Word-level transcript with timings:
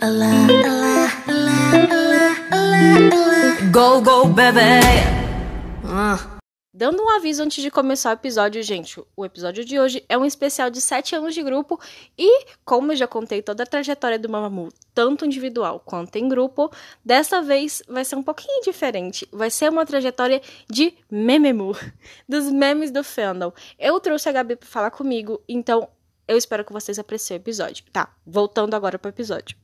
Olá, 0.00 0.48
olá, 1.28 1.62
olá. 2.48 2.92
Go, 3.70 4.00
go, 4.00 4.26
baby. 4.26 4.58
Ah. 5.84 6.38
Dando 6.72 7.02
um 7.02 7.10
aviso 7.10 7.42
antes 7.42 7.62
de 7.62 7.70
começar 7.70 8.08
o 8.10 8.14
episódio, 8.14 8.62
gente, 8.62 8.98
o 9.14 9.24
episódio 9.24 9.62
de 9.64 9.78
hoje 9.78 10.02
é 10.08 10.16
um 10.16 10.24
especial 10.24 10.70
de 10.70 10.80
7 10.80 11.14
anos 11.14 11.34
de 11.34 11.42
grupo 11.42 11.78
e, 12.18 12.46
como 12.64 12.92
eu 12.92 12.96
já 12.96 13.06
contei 13.06 13.42
toda 13.42 13.64
a 13.64 13.66
trajetória 13.66 14.18
do 14.18 14.30
Mamamoo, 14.30 14.70
tanto 14.94 15.26
individual 15.26 15.78
quanto 15.78 16.16
em 16.16 16.26
grupo, 16.26 16.72
dessa 17.04 17.42
vez 17.42 17.82
vai 17.86 18.04
ser 18.04 18.16
um 18.16 18.22
pouquinho 18.22 18.62
diferente. 18.62 19.28
Vai 19.30 19.50
ser 19.50 19.70
uma 19.70 19.84
trajetória 19.84 20.40
de 20.70 20.94
mememu, 21.10 21.76
dos 22.26 22.50
memes 22.50 22.90
do 22.90 23.04
fandom. 23.04 23.52
Eu 23.78 24.00
trouxe 24.00 24.28
a 24.30 24.32
Gabi 24.32 24.56
pra 24.56 24.66
falar 24.66 24.90
comigo, 24.90 25.40
então 25.46 25.86
eu 26.26 26.38
espero 26.38 26.64
que 26.64 26.72
vocês 26.72 26.98
apreciem 26.98 27.36
o 27.36 27.40
episódio. 27.42 27.84
Tá, 27.92 28.12
voltando 28.26 28.74
agora 28.74 28.98
pro 28.98 29.10
episódio. 29.10 29.61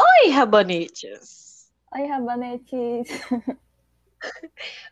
Oi, 0.00 0.30
Rabanetes! 0.30 1.70
Oi, 1.94 2.06
Rabanetes! 2.06 3.10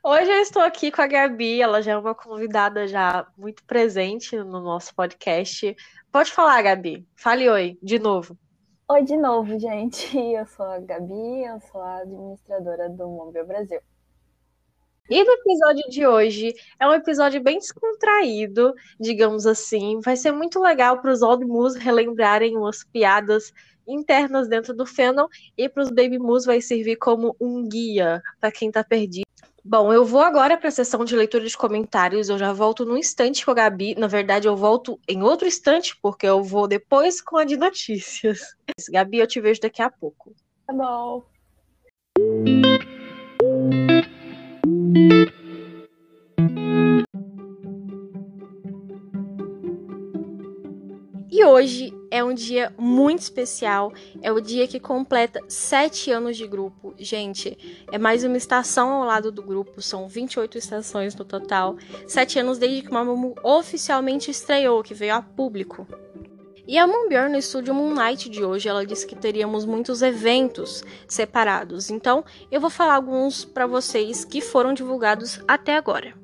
Hoje 0.05 0.31
eu 0.31 0.43
estou 0.43 0.61
aqui 0.61 0.93
com 0.93 1.01
a 1.01 1.07
Gabi, 1.07 1.63
ela 1.63 1.81
já 1.81 1.93
é 1.93 1.97
uma 1.97 2.15
convidada 2.15 2.87
já 2.87 3.27
muito 3.39 3.65
presente 3.65 4.37
no 4.37 4.61
nosso 4.61 4.95
podcast. 4.95 5.75
Pode 6.11 6.31
falar, 6.31 6.61
Gabi. 6.61 7.09
Fale 7.17 7.49
oi, 7.49 7.79
de 7.83 7.99
novo. 7.99 8.37
Oi 8.91 9.03
de 9.03 9.17
novo, 9.17 9.59
gente. 9.59 10.15
Eu 10.19 10.45
sou 10.45 10.67
a 10.67 10.79
Gabi, 10.81 11.45
eu 11.47 11.59
sou 11.61 11.81
a 11.81 12.01
administradora 12.01 12.91
do 12.91 13.09
Mobile 13.09 13.47
Brasil. 13.47 13.81
E 15.11 15.25
no 15.25 15.33
episódio 15.33 15.91
de 15.91 16.07
hoje 16.07 16.55
é 16.79 16.87
um 16.87 16.93
episódio 16.93 17.43
bem 17.43 17.59
descontraído, 17.59 18.73
digamos 18.99 19.47
assim. 19.47 20.01
Vai 20.01 20.17
ser 20.17 20.33
muito 20.33 20.61
legal 20.61 21.01
para 21.01 21.13
os 21.13 21.23
old 21.23 21.45
moos 21.45 21.75
relembrarem 21.75 22.57
umas 22.57 22.85
piadas 22.85 23.53
internas 23.87 24.49
dentro 24.49 24.73
do 24.73 24.87
fandom 24.87 25.27
e 25.59 25.69
para 25.69 25.83
os 25.83 25.91
baby 25.91 26.19
moos 26.19 26.45
vai 26.45 26.61
servir 26.61 26.97
como 26.97 27.37
um 27.41 27.69
guia 27.69 28.23
para 28.41 28.53
quem 28.53 28.69
está 28.69 28.85
perdido. 28.85 29.27
Bom, 29.65 29.93
eu 29.93 30.05
vou 30.05 30.21
agora 30.21 30.57
para 30.57 30.69
a 30.69 30.73
sessão 30.73 31.05
de 31.05 31.15
leitura 31.15 31.47
de 31.47 31.57
comentários. 31.57 32.29
Eu 32.29 32.37
já 32.37 32.53
volto 32.53 32.85
num 32.85 32.97
instante 32.97 33.45
com 33.45 33.53
a 33.53 33.55
Gabi. 33.55 33.95
Na 33.95 34.09
verdade, 34.09 34.49
eu 34.49 34.57
volto 34.57 34.99
em 35.09 35.23
outro 35.23 35.47
instante, 35.47 35.97
porque 36.03 36.27
eu 36.27 36.43
vou 36.43 36.67
depois 36.67 37.21
com 37.21 37.37
a 37.37 37.45
de 37.45 37.57
notícias. 37.57 38.57
Gabi, 38.91 39.19
eu 39.19 39.27
te 39.27 39.41
vejo 39.41 39.61
daqui 39.61 39.81
a 39.81 39.89
pouco. 39.89 40.35
Tá 40.67 40.73
bom. 40.73 41.25
E 51.31 51.45
hoje 51.47 51.95
é 52.11 52.23
um 52.23 52.35
dia 52.35 52.75
muito 52.79 53.21
especial. 53.21 53.93
É 54.21 54.31
o 54.31 54.39
dia 54.39 54.69
que 54.69 54.79
completa 54.79 55.41
sete 55.49 56.11
anos 56.11 56.37
de 56.37 56.47
grupo. 56.47 56.95
Gente, 56.99 57.85
é 57.91 57.97
mais 57.97 58.23
uma 58.23 58.37
estação 58.37 58.91
ao 58.91 59.05
lado 59.05 59.33
do 59.33 59.43
grupo. 59.43 59.81
São 59.81 60.07
28 60.07 60.59
estações 60.59 61.15
no 61.15 61.25
total. 61.25 61.77
Sete 62.07 62.39
anos 62.39 62.59
desde 62.59 62.83
que 62.83 62.91
o 62.91 62.93
Mamamoo 62.93 63.35
oficialmente 63.43 64.31
estreou, 64.31 64.83
que 64.83 64.93
veio 64.93 65.15
a 65.15 65.23
público. 65.23 65.87
E 66.73 66.79
a 66.79 66.87
Moonbjorn 66.87 67.33
no 67.33 67.37
estúdio 67.37 67.75
Moonlight 67.75 68.31
de 68.31 68.43
hoje, 68.43 68.67
ela 68.67 68.87
disse 68.87 69.07
que 69.07 69.15
teríamos 69.15 69.67
muitos 69.67 70.01
eventos 70.01 70.83
separados. 71.07 71.91
Então, 71.91 72.25
eu 72.51 72.63
vou 72.63 72.71
falar 72.71 72.95
alguns 72.95 73.45
para 73.45 73.67
vocês 73.67 74.25
que 74.25 74.41
foram 74.41 74.73
divulgados 74.73 75.39
até 75.47 75.77
agora. 75.77 76.15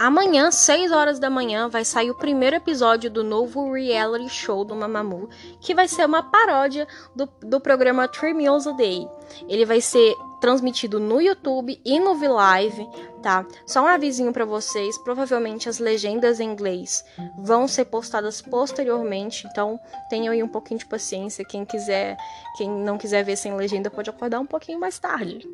Amanhã, 0.00 0.50
6 0.50 0.90
horas 0.90 1.18
da 1.18 1.28
manhã, 1.28 1.68
vai 1.68 1.84
sair 1.84 2.10
o 2.10 2.16
primeiro 2.16 2.56
episódio 2.56 3.10
do 3.10 3.22
novo 3.22 3.70
reality 3.70 4.30
show 4.30 4.64
do 4.64 4.74
Mamamoo, 4.74 5.28
que 5.60 5.74
vai 5.74 5.86
ser 5.86 6.06
uma 6.06 6.22
paródia 6.22 6.88
do, 7.14 7.28
do 7.42 7.60
programa 7.60 8.08
Three 8.08 8.32
Meals 8.32 8.66
a 8.66 8.72
Day. 8.72 9.06
Ele 9.46 9.66
vai 9.66 9.82
ser 9.82 10.16
transmitido 10.42 10.98
no 10.98 11.20
YouTube 11.20 11.80
e 11.84 12.00
no 12.00 12.16
VLive, 12.16 12.84
tá? 13.22 13.46
Só 13.64 13.80
um 13.84 13.86
avisinho 13.86 14.32
para 14.32 14.44
vocês, 14.44 14.98
provavelmente 14.98 15.68
as 15.68 15.78
legendas 15.78 16.40
em 16.40 16.50
inglês 16.50 17.04
vão 17.38 17.68
ser 17.68 17.84
postadas 17.84 18.42
posteriormente, 18.42 19.46
então 19.46 19.78
tenham 20.10 20.32
aí 20.32 20.42
um 20.42 20.48
pouquinho 20.48 20.80
de 20.80 20.86
paciência. 20.86 21.44
Quem 21.44 21.64
quiser, 21.64 22.16
quem 22.58 22.68
não 22.68 22.98
quiser 22.98 23.22
ver 23.22 23.36
sem 23.36 23.54
legenda 23.54 23.88
pode 23.88 24.10
acordar 24.10 24.40
um 24.40 24.46
pouquinho 24.46 24.80
mais 24.80 24.98
tarde. 24.98 25.48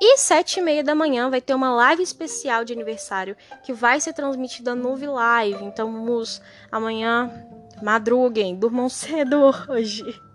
E 0.00 0.16
sete 0.16 0.60
e 0.60 0.62
meia 0.62 0.82
da 0.82 0.94
manhã 0.94 1.28
vai 1.28 1.42
ter 1.42 1.52
uma 1.52 1.70
live 1.74 2.02
especial 2.02 2.64
de 2.64 2.72
aniversário 2.72 3.36
que 3.62 3.74
vai 3.74 4.00
ser 4.00 4.14
transmitida 4.14 4.74
no 4.74 4.96
Live. 5.12 5.62
Então, 5.62 5.92
mus, 5.92 6.40
amanhã 6.72 7.30
madruguem, 7.82 8.56
durmam 8.56 8.88
cedo 8.88 9.52
hoje. 9.68 10.29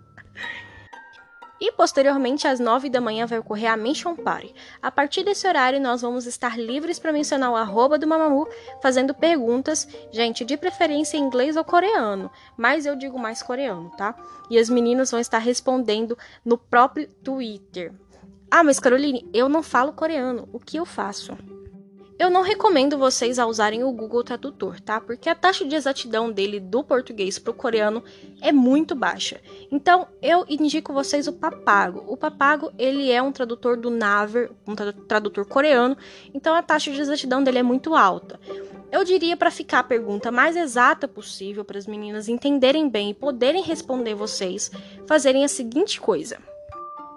E 1.60 1.72
posteriormente, 1.72 2.46
às 2.46 2.60
9 2.60 2.90
da 2.90 3.00
manhã, 3.00 3.26
vai 3.26 3.38
ocorrer 3.38 3.72
a 3.72 3.76
Mention 3.76 4.14
Party. 4.14 4.54
A 4.82 4.90
partir 4.90 5.24
desse 5.24 5.48
horário, 5.48 5.80
nós 5.80 6.02
vamos 6.02 6.26
estar 6.26 6.58
livres 6.58 6.98
para 6.98 7.12
mencionar 7.12 7.50
o 7.50 7.56
arroba 7.56 7.98
do 7.98 8.06
Mamamoo, 8.06 8.46
fazendo 8.82 9.14
perguntas, 9.14 9.88
gente, 10.12 10.44
de 10.44 10.56
preferência 10.56 11.16
em 11.16 11.22
inglês 11.22 11.56
ou 11.56 11.64
coreano, 11.64 12.30
mas 12.56 12.84
eu 12.84 12.94
digo 12.94 13.18
mais 13.18 13.42
coreano, 13.42 13.90
tá? 13.96 14.14
E 14.50 14.58
as 14.58 14.68
meninas 14.68 15.10
vão 15.10 15.20
estar 15.20 15.38
respondendo 15.38 16.16
no 16.44 16.58
próprio 16.58 17.08
Twitter. 17.24 17.92
Ah, 18.50 18.62
mas 18.62 18.78
Caroline, 18.78 19.28
eu 19.32 19.48
não 19.48 19.62
falo 19.62 19.92
coreano. 19.92 20.48
O 20.52 20.60
que 20.60 20.76
eu 20.76 20.84
faço? 20.84 21.36
Eu 22.18 22.30
não 22.30 22.40
recomendo 22.40 22.96
vocês 22.96 23.38
a 23.38 23.46
usarem 23.46 23.84
o 23.84 23.92
Google 23.92 24.24
Tradutor, 24.24 24.80
tá? 24.80 24.98
Porque 24.98 25.28
a 25.28 25.34
taxa 25.34 25.66
de 25.66 25.74
exatidão 25.74 26.32
dele 26.32 26.58
do 26.58 26.82
português 26.82 27.38
para 27.38 27.50
o 27.50 27.54
coreano 27.54 28.02
é 28.40 28.50
muito 28.50 28.94
baixa. 28.94 29.38
Então, 29.70 30.08
eu 30.22 30.46
indico 30.48 30.94
vocês 30.94 31.28
o 31.28 31.32
Papago. 31.34 32.04
O 32.08 32.16
Papago, 32.16 32.72
ele 32.78 33.10
é 33.10 33.20
um 33.20 33.30
tradutor 33.30 33.76
do 33.76 33.90
Naver, 33.90 34.50
um 34.66 34.74
tradutor 34.74 35.44
coreano, 35.46 35.94
então 36.32 36.54
a 36.54 36.62
taxa 36.62 36.90
de 36.90 37.00
exatidão 37.00 37.44
dele 37.44 37.58
é 37.58 37.62
muito 37.62 37.94
alta. 37.94 38.40
Eu 38.90 39.04
diria 39.04 39.36
para 39.36 39.50
ficar 39.50 39.80
a 39.80 39.84
pergunta 39.84 40.32
mais 40.32 40.56
exata 40.56 41.06
possível 41.06 41.66
para 41.66 41.76
as 41.76 41.86
meninas 41.86 42.28
entenderem 42.28 42.88
bem 42.88 43.10
e 43.10 43.14
poderem 43.14 43.62
responder 43.62 44.14
vocês, 44.14 44.70
fazerem 45.06 45.44
a 45.44 45.48
seguinte 45.48 46.00
coisa: 46.00 46.38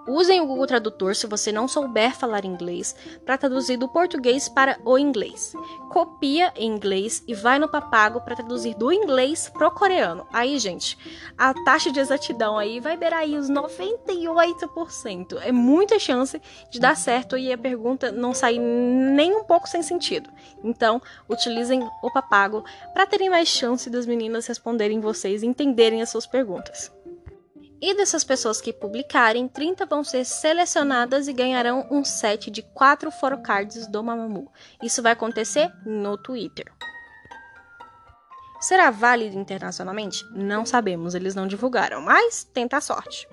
Usem 0.06 0.40
o 0.40 0.46
Google 0.46 0.66
Tradutor 0.66 1.14
se 1.14 1.26
você 1.26 1.52
não 1.52 1.68
souber 1.68 2.16
falar 2.16 2.44
inglês 2.44 2.94
para 3.24 3.36
traduzir 3.36 3.76
do 3.76 3.88
português 3.88 4.48
para 4.48 4.78
o 4.84 4.98
inglês. 4.98 5.52
Copia 5.90 6.52
em 6.56 6.70
inglês 6.70 7.22
e 7.28 7.34
vai 7.34 7.58
no 7.58 7.68
Papago 7.68 8.20
para 8.20 8.36
traduzir 8.36 8.74
do 8.74 8.92
inglês 8.92 9.48
pro 9.50 9.70
coreano. 9.70 10.26
Aí, 10.32 10.58
gente, 10.58 10.96
a 11.36 11.52
taxa 11.64 11.92
de 11.92 12.00
exatidão 12.00 12.58
aí 12.58 12.80
vai 12.80 12.96
beirar 12.96 13.20
aí 13.20 13.36
os 13.36 13.50
98%. 13.50 15.38
É 15.42 15.52
muita 15.52 15.98
chance 15.98 16.40
de 16.70 16.80
dar 16.80 16.96
certo 16.96 17.36
e 17.36 17.52
a 17.52 17.58
pergunta 17.58 18.10
não 18.10 18.32
sair 18.32 18.58
nem 18.58 19.34
um 19.34 19.44
pouco 19.44 19.68
sem 19.68 19.82
sentido. 19.82 20.30
Então, 20.64 21.00
utilizem 21.28 21.86
o 22.02 22.10
Papago 22.10 22.64
para 22.94 23.06
terem 23.06 23.28
mais 23.28 23.48
chance 23.48 23.90
das 23.90 24.06
meninas 24.06 24.46
responderem 24.46 25.00
vocês 25.00 25.42
e 25.42 25.46
entenderem 25.46 26.00
as 26.00 26.10
suas 26.10 26.26
perguntas. 26.26 26.90
E 27.80 27.94
dessas 27.94 28.22
pessoas 28.22 28.60
que 28.60 28.74
publicarem, 28.74 29.48
30 29.48 29.86
vão 29.86 30.04
ser 30.04 30.24
selecionadas 30.26 31.28
e 31.28 31.32
ganharão 31.32 31.86
um 31.90 32.04
set 32.04 32.50
de 32.50 32.60
4 32.60 33.10
forocards 33.10 33.86
do 33.86 34.04
Mamamoo. 34.04 34.52
Isso 34.82 35.02
vai 35.02 35.12
acontecer 35.12 35.72
no 35.86 36.18
Twitter. 36.18 36.70
Será 38.60 38.90
válido 38.90 39.38
internacionalmente? 39.38 40.22
Não 40.32 40.66
sabemos, 40.66 41.14
eles 41.14 41.34
não 41.34 41.46
divulgaram, 41.46 42.02
mas 42.02 42.44
tenta 42.44 42.76
a 42.76 42.80
sorte. 42.82 43.26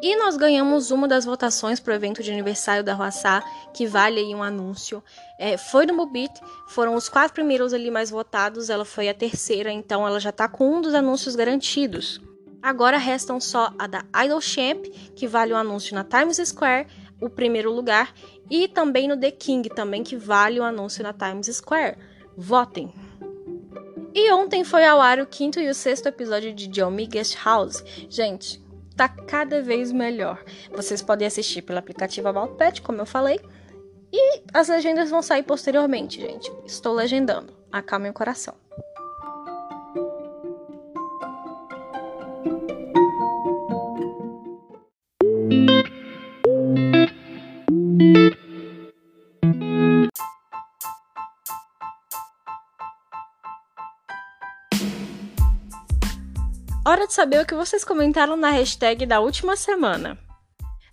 E 0.00 0.14
nós 0.14 0.36
ganhamos 0.36 0.92
uma 0.92 1.08
das 1.08 1.24
votações 1.24 1.80
para 1.80 1.92
o 1.92 1.96
evento 1.96 2.22
de 2.22 2.30
aniversário 2.30 2.84
da 2.84 2.94
Roaçá, 2.94 3.42
que 3.74 3.86
vale 3.86 4.20
aí 4.20 4.32
um 4.32 4.42
anúncio. 4.42 5.02
É, 5.38 5.56
foi 5.56 5.86
no 5.86 5.94
Mubit, 5.94 6.32
foram 6.68 6.94
os 6.94 7.08
quatro 7.08 7.34
primeiros 7.34 7.72
ali 7.72 7.90
mais 7.90 8.10
votados, 8.10 8.70
ela 8.70 8.84
foi 8.84 9.08
a 9.08 9.14
terceira, 9.14 9.72
então 9.72 10.06
ela 10.06 10.20
já 10.20 10.30
está 10.30 10.46
com 10.46 10.76
um 10.76 10.80
dos 10.80 10.94
anúncios 10.94 11.34
garantidos. 11.34 12.20
Agora 12.62 12.98
restam 12.98 13.40
só 13.40 13.72
a 13.78 13.86
da 13.86 14.04
Idol 14.24 14.40
Champ, 14.40 14.86
que 15.14 15.26
vale 15.26 15.52
o 15.52 15.56
anúncio 15.56 15.94
na 15.94 16.04
Times 16.04 16.36
Square, 16.48 16.88
o 17.20 17.30
primeiro 17.30 17.72
lugar, 17.72 18.12
e 18.50 18.68
também 18.68 19.08
no 19.08 19.16
The 19.16 19.30
King, 19.30 19.68
também 19.68 20.02
que 20.02 20.16
vale 20.16 20.60
o 20.60 20.64
anúncio 20.64 21.02
na 21.02 21.12
Times 21.12 21.46
Square. 21.46 21.96
Votem! 22.36 22.92
E 24.14 24.32
ontem 24.32 24.64
foi 24.64 24.84
ao 24.84 25.00
ar 25.00 25.20
o 25.20 25.26
quinto 25.26 25.60
e 25.60 25.68
o 25.68 25.74
sexto 25.74 26.06
episódio 26.06 26.54
de 26.54 26.66
John 26.68 26.96
Guest 26.96 27.36
House. 27.44 27.84
Gente, 28.08 28.64
tá 28.96 29.08
cada 29.08 29.60
vez 29.60 29.92
melhor. 29.92 30.42
Vocês 30.74 31.02
podem 31.02 31.28
assistir 31.28 31.60
pelo 31.60 31.78
aplicativo 31.78 32.26
About 32.28 32.54
Pet, 32.56 32.80
como 32.80 33.00
eu 33.00 33.06
falei. 33.06 33.38
E 34.10 34.42
as 34.54 34.68
legendas 34.68 35.10
vão 35.10 35.20
sair 35.20 35.42
posteriormente, 35.42 36.18
gente. 36.18 36.50
Estou 36.64 36.94
legendando. 36.94 37.52
Acalme 37.70 38.08
o 38.08 38.14
coração. 38.14 38.54
De 57.04 57.12
saber 57.12 57.40
o 57.40 57.46
que 57.46 57.54
vocês 57.54 57.84
comentaram 57.84 58.36
na 58.36 58.50
hashtag 58.50 59.06
da 59.06 59.20
última 59.20 59.54
semana. 59.54 60.18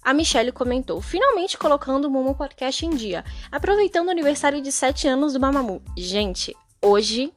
A 0.03 0.13
Michelle 0.13 0.51
comentou, 0.51 1.01
finalmente 1.01 1.57
colocando 1.57 2.05
o 2.05 2.11
Momo 2.11 2.35
Podcast 2.35 2.85
em 2.85 2.91
dia, 2.91 3.25
aproveitando 3.51 4.09
o 4.09 4.11
aniversário 4.11 4.61
de 4.61 4.71
7 4.71 5.07
anos 5.07 5.33
do 5.33 5.39
Mamamoo. 5.39 5.81
Gente, 5.97 6.55
hoje, 6.79 7.33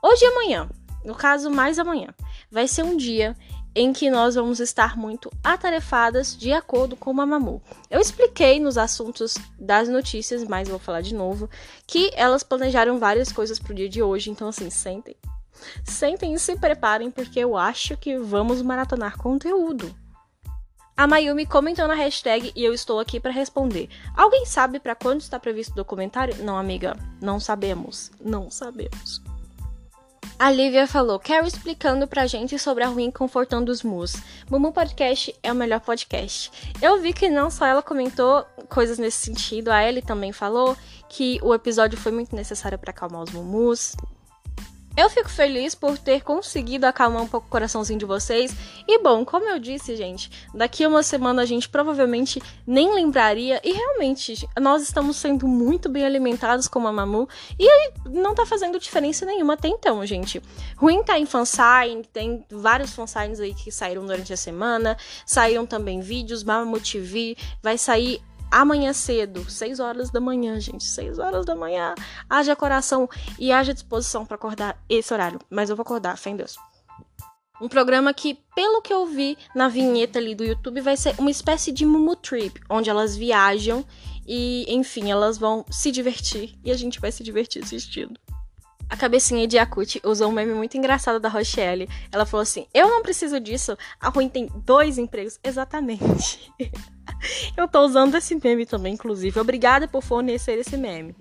hoje 0.00 0.24
e 0.24 0.28
amanhã, 0.28 0.68
no 1.04 1.16
caso 1.16 1.50
mais 1.50 1.80
amanhã, 1.80 2.14
vai 2.48 2.68
ser 2.68 2.84
um 2.84 2.96
dia 2.96 3.36
em 3.74 3.92
que 3.92 4.08
nós 4.08 4.36
vamos 4.36 4.60
estar 4.60 4.96
muito 4.96 5.28
atarefadas 5.42 6.36
de 6.36 6.52
acordo 6.52 6.94
com 6.94 7.10
o 7.10 7.14
Mamamoo. 7.14 7.60
Eu 7.90 8.00
expliquei 8.00 8.60
nos 8.60 8.78
assuntos 8.78 9.34
das 9.58 9.88
notícias, 9.88 10.44
mas 10.44 10.68
vou 10.68 10.78
falar 10.78 11.00
de 11.00 11.14
novo, 11.14 11.50
que 11.88 12.12
elas 12.14 12.44
planejaram 12.44 13.00
várias 13.00 13.32
coisas 13.32 13.58
pro 13.58 13.74
dia 13.74 13.88
de 13.88 14.00
hoje, 14.00 14.30
então 14.30 14.46
assim, 14.46 14.70
sentem. 14.70 15.16
Sentem 15.84 16.34
e 16.34 16.38
se 16.38 16.56
preparem 16.56 17.10
porque 17.10 17.38
eu 17.38 17.56
acho 17.56 17.96
que 17.96 18.18
vamos 18.18 18.62
maratonar 18.62 19.16
conteúdo. 19.16 19.94
A 20.96 21.06
Mayumi 21.06 21.46
comentou 21.46 21.88
na 21.88 21.94
hashtag 21.94 22.52
e 22.54 22.64
eu 22.64 22.74
estou 22.74 23.00
aqui 23.00 23.18
para 23.18 23.32
responder. 23.32 23.88
Alguém 24.14 24.44
sabe 24.44 24.78
para 24.78 24.94
quando 24.94 25.20
está 25.20 25.38
previsto 25.40 25.72
o 25.72 25.76
documentário? 25.76 26.44
Não, 26.44 26.56
amiga, 26.56 26.96
não 27.20 27.40
sabemos. 27.40 28.10
Não 28.20 28.50
sabemos. 28.50 29.22
A 30.38 30.50
Lívia 30.50 30.86
falou, 30.88 31.20
Carrie 31.20 31.46
explicando 31.46 32.06
pra 32.08 32.26
gente 32.26 32.58
sobre 32.58 32.82
a 32.82 32.88
ruim 32.88 33.10
confortando 33.10 33.70
os 33.70 33.82
mus. 33.82 34.16
Mumu 34.50 34.72
Podcast 34.72 35.34
é 35.42 35.52
o 35.52 35.54
melhor 35.54 35.80
podcast. 35.80 36.50
Eu 36.82 37.00
vi 37.00 37.12
que 37.12 37.30
não 37.30 37.48
só 37.48 37.64
ela 37.64 37.80
comentou 37.80 38.44
coisas 38.68 38.98
nesse 38.98 39.18
sentido, 39.18 39.70
a 39.70 39.82
Ellie 39.84 40.02
também 40.02 40.32
falou 40.32 40.76
que 41.08 41.38
o 41.42 41.54
episódio 41.54 41.96
foi 41.96 42.10
muito 42.10 42.34
necessário 42.34 42.78
para 42.78 42.90
acalmar 42.90 43.22
os 43.22 43.30
mumus. 43.30 43.94
Eu 44.94 45.08
fico 45.08 45.30
feliz 45.30 45.74
por 45.74 45.96
ter 45.96 46.22
conseguido 46.22 46.86
acalmar 46.86 47.22
um 47.22 47.26
pouco 47.26 47.46
o 47.46 47.50
coraçãozinho 47.50 47.98
de 47.98 48.04
vocês. 48.04 48.54
E 48.86 49.02
bom, 49.02 49.24
como 49.24 49.48
eu 49.48 49.58
disse, 49.58 49.96
gente, 49.96 50.30
daqui 50.54 50.84
a 50.84 50.88
uma 50.88 51.02
semana 51.02 51.42
a 51.42 51.46
gente 51.46 51.66
provavelmente 51.68 52.42
nem 52.66 52.94
lembraria. 52.94 53.58
E 53.64 53.72
realmente, 53.72 54.46
nós 54.60 54.82
estamos 54.82 55.16
sendo 55.16 55.48
muito 55.48 55.88
bem 55.88 56.04
alimentados 56.04 56.68
com 56.68 56.86
a 56.86 56.92
Mamu. 56.92 57.26
E 57.58 57.92
não 58.04 58.34
tá 58.34 58.44
fazendo 58.44 58.78
diferença 58.78 59.24
nenhuma 59.24 59.54
até 59.54 59.68
então, 59.68 60.04
gente. 60.04 60.42
Ruim 60.76 61.02
tá 61.02 61.18
em 61.18 61.24
fansign, 61.24 62.02
tem 62.12 62.44
vários 62.50 62.92
fansigns 62.92 63.40
aí 63.40 63.54
que 63.54 63.72
saíram 63.72 64.04
durante 64.04 64.32
a 64.32 64.36
semana. 64.36 64.96
Saíram 65.24 65.64
também 65.64 66.00
vídeos, 66.00 66.44
Mamu 66.44 66.78
TV. 66.78 67.34
Vai 67.62 67.78
sair 67.78 68.20
amanhã 68.52 68.92
cedo, 68.92 69.50
6 69.50 69.80
horas 69.80 70.10
da 70.10 70.20
manhã, 70.20 70.60
gente, 70.60 70.84
6 70.84 71.18
horas 71.18 71.46
da 71.46 71.56
manhã. 71.56 71.94
Haja 72.28 72.54
coração 72.54 73.08
e 73.38 73.50
haja 73.50 73.72
disposição 73.72 74.26
para 74.26 74.34
acordar 74.34 74.78
esse 74.88 75.12
horário. 75.12 75.40
Mas 75.50 75.70
eu 75.70 75.76
vou 75.76 75.82
acordar, 75.82 76.16
fé 76.18 76.30
em 76.30 76.36
Deus. 76.36 76.56
Um 77.60 77.68
programa 77.68 78.12
que, 78.12 78.38
pelo 78.54 78.82
que 78.82 78.92
eu 78.92 79.06
vi 79.06 79.38
na 79.54 79.68
vinheta 79.68 80.18
ali 80.18 80.34
do 80.34 80.44
YouTube, 80.44 80.80
vai 80.80 80.96
ser 80.96 81.14
uma 81.18 81.30
espécie 81.30 81.72
de 81.72 81.86
Mumu 81.86 82.16
Trip, 82.16 82.60
onde 82.68 82.90
elas 82.90 83.16
viajam 83.16 83.84
e, 84.26 84.66
enfim, 84.68 85.10
elas 85.10 85.38
vão 85.38 85.64
se 85.70 85.90
divertir 85.90 86.58
e 86.64 86.70
a 86.70 86.76
gente 86.76 87.00
vai 87.00 87.12
se 87.12 87.22
divertir 87.22 87.62
assistindo. 87.62 88.18
A 88.92 88.96
cabecinha 88.96 89.48
de 89.48 89.56
Yakut 89.56 90.02
usou 90.04 90.28
um 90.28 90.32
meme 90.32 90.52
muito 90.52 90.76
engraçado 90.76 91.18
da 91.18 91.28
Rochelle. 91.28 91.88
Ela 92.12 92.26
falou 92.26 92.42
assim: 92.42 92.66
Eu 92.74 92.90
não 92.90 93.00
preciso 93.00 93.40
disso. 93.40 93.74
A 93.98 94.10
Ruim 94.10 94.28
tem 94.28 94.50
dois 94.66 94.98
empregos. 94.98 95.40
Exatamente. 95.42 96.52
Eu 97.56 97.68
tô 97.68 97.80
usando 97.80 98.14
esse 98.16 98.34
meme 98.34 98.66
também, 98.66 98.94
inclusive. 98.94 99.38
Obrigada 99.38 99.88
por 99.88 100.02
fornecer 100.02 100.58
esse 100.58 100.76
meme. 100.76 101.14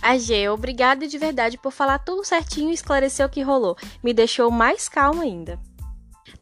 A 0.00 0.16
G, 0.16 0.48
obrigada 0.48 1.06
de 1.06 1.18
verdade 1.18 1.58
por 1.58 1.70
falar 1.70 1.98
tudo 1.98 2.24
certinho 2.24 2.70
e 2.70 2.74
esclarecer 2.74 3.26
o 3.26 3.28
que 3.28 3.42
rolou. 3.42 3.76
Me 4.02 4.12
deixou 4.12 4.50
mais 4.50 4.88
calma 4.88 5.22
ainda. 5.22 5.58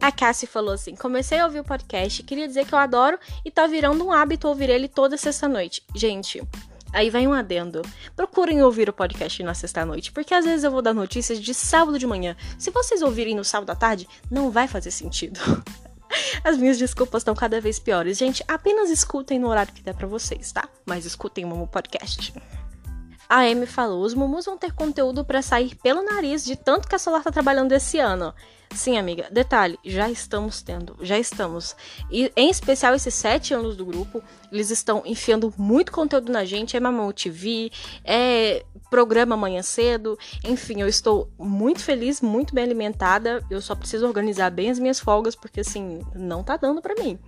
A 0.01 0.13
Cassie 0.13 0.47
falou 0.47 0.75
assim: 0.75 0.95
comecei 0.95 1.39
a 1.39 1.47
ouvir 1.47 1.61
o 1.61 1.65
podcast, 1.65 2.23
queria 2.23 2.47
dizer 2.47 2.67
que 2.67 2.75
eu 2.75 2.79
adoro 2.79 3.19
e 3.45 3.51
tá 3.51 3.67
virando 3.67 4.05
um 4.05 4.13
hábito 4.13 4.49
ouvir 4.49 4.71
ele 4.71 4.89
toda 4.89 5.17
sexta-noite. 5.17 5.83
Gente, 5.95 6.43
Aí 6.93 7.11
vem 7.11 7.27
um 7.27 7.33
adendo. 7.33 7.83
Procurem 8.15 8.63
ouvir 8.63 8.89
o 8.89 8.93
podcast 8.93 9.43
na 9.43 9.53
sexta-noite, 9.53 10.13
porque 10.13 10.33
às 10.33 10.45
vezes 10.45 10.63
eu 10.63 10.71
vou 10.71 10.81
dar 10.81 10.95
notícias 10.95 11.41
de 11.41 11.53
sábado 11.53 11.99
de 11.99 12.07
manhã. 12.07 12.37
Se 12.57 12.71
vocês 12.71 13.03
ouvirem 13.03 13.35
no 13.35 13.43
sábado 13.43 13.71
à 13.71 13.75
tarde, 13.75 14.09
não 14.31 14.49
vai 14.49 14.69
fazer 14.69 14.93
sentido. 14.93 15.41
As 16.45 16.57
minhas 16.57 16.79
desculpas 16.79 17.21
estão 17.21 17.35
cada 17.35 17.61
vez 17.61 17.79
piores. 17.79 18.19
Gente, 18.19 18.45
apenas 18.47 18.91
escutem 18.91 19.39
no 19.39 19.49
horário 19.49 19.73
que 19.73 19.83
der 19.83 19.95
para 19.95 20.07
vocês, 20.07 20.53
tá? 20.53 20.69
Mas 20.85 21.05
escutem 21.05 21.45
o 21.45 21.67
podcast. 21.67 22.33
A 23.29 23.41
Amy 23.41 23.67
falou: 23.67 24.03
os 24.03 24.15
mumus 24.15 24.45
vão 24.45 24.59
ter 24.59 24.73
conteúdo 24.73 25.25
para 25.25 25.43
sair 25.43 25.75
pelo 25.77 26.03
nariz 26.03 26.45
de 26.45 26.57
tanto 26.57 26.89
que 26.89 26.95
a 26.95 26.99
Solar 26.99 27.23
tá 27.23 27.33
trabalhando 27.33 27.73
esse 27.73 27.99
ano. 27.99 28.35
Sim, 28.75 28.99
amiga. 28.99 29.29
Detalhe, 29.31 29.79
já 29.85 30.11
estamos 30.11 30.61
tendo, 30.61 30.97
já 31.01 31.19
estamos. 31.19 31.77
E 32.11 32.31
em 32.37 32.51
especial 32.51 32.95
esses 32.95 33.15
sete 33.15 33.55
anos 33.55 33.77
do 33.77 33.87
grupo, 33.87 34.23
eles 34.51 34.71
estão 34.71 35.03
enfiando 35.07 35.55
muito 35.57 35.93
conteúdo 35.93 36.33
na 36.33 36.45
gente. 36.45 36.77
É 36.77 36.81
Mamão 36.81 37.13
TV, 37.13 37.71
é 38.05 38.65
programa 38.91 39.35
amanhã 39.35 39.63
cedo. 39.63 40.19
Enfim, 40.45 40.81
eu 40.81 40.89
estou 40.89 41.31
muito 41.39 41.81
feliz, 41.81 42.21
muito 42.21 42.55
bem 42.55 42.65
alimentada. 42.65 43.45
Eu 43.49 43.61
só 43.61 43.75
preciso 43.75 44.07
organizar 44.07 44.51
bem 44.51 44.71
as 44.71 44.79
minhas 44.79 44.99
folgas, 44.99 45.37
porque 45.37 45.61
assim, 45.61 46.01
não 46.15 46.43
tá 46.43 46.57
dando 46.57 46.83
para 46.83 46.95
mim. 46.97 47.19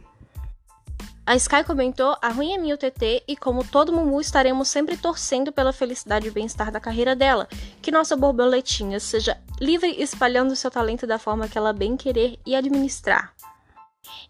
A 1.26 1.34
Sky 1.34 1.64
comentou: 1.64 2.16
a 2.22 2.28
ruim 2.28 2.52
é 2.52 2.58
minha 2.58 2.76
TT 2.76 3.24
e, 3.26 3.36
como 3.36 3.64
todo 3.64 3.92
Mumu, 3.92 4.20
estaremos 4.20 4.68
sempre 4.68 4.96
torcendo 4.96 5.50
pela 5.50 5.72
felicidade 5.72 6.28
e 6.28 6.30
bem-estar 6.30 6.70
da 6.70 6.78
carreira 6.78 7.16
dela. 7.16 7.48
Que 7.82 7.90
nossa 7.90 8.16
borboletinha 8.16 9.00
seja 9.00 9.36
livre 9.60 9.94
espalhando 10.02 10.56
seu 10.56 10.70
talento 10.70 11.06
da 11.06 11.18
forma 11.18 11.48
que 11.48 11.56
ela 11.56 11.72
bem 11.72 11.96
querer 11.96 12.38
e 12.46 12.54
administrar. 12.54 13.34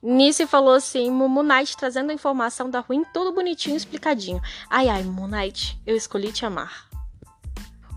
Nice 0.02 0.46
falou 0.46 0.75
assim: 0.75 1.11
Mumu 1.11 1.43
Night 1.43 1.76
trazendo 1.76 2.11
a 2.11 2.14
informação 2.14 2.70
da 2.70 2.81
ruim, 2.81 3.05
tudo 3.12 3.32
bonitinho 3.32 3.76
explicadinho. 3.76 4.40
Ai 4.70 4.88
ai, 4.88 5.02
Mumu 5.02 5.26
Night, 5.26 5.81
eu 5.87 5.96
escolhi 5.96 6.32
te 6.32 6.46
amar. 6.46 6.95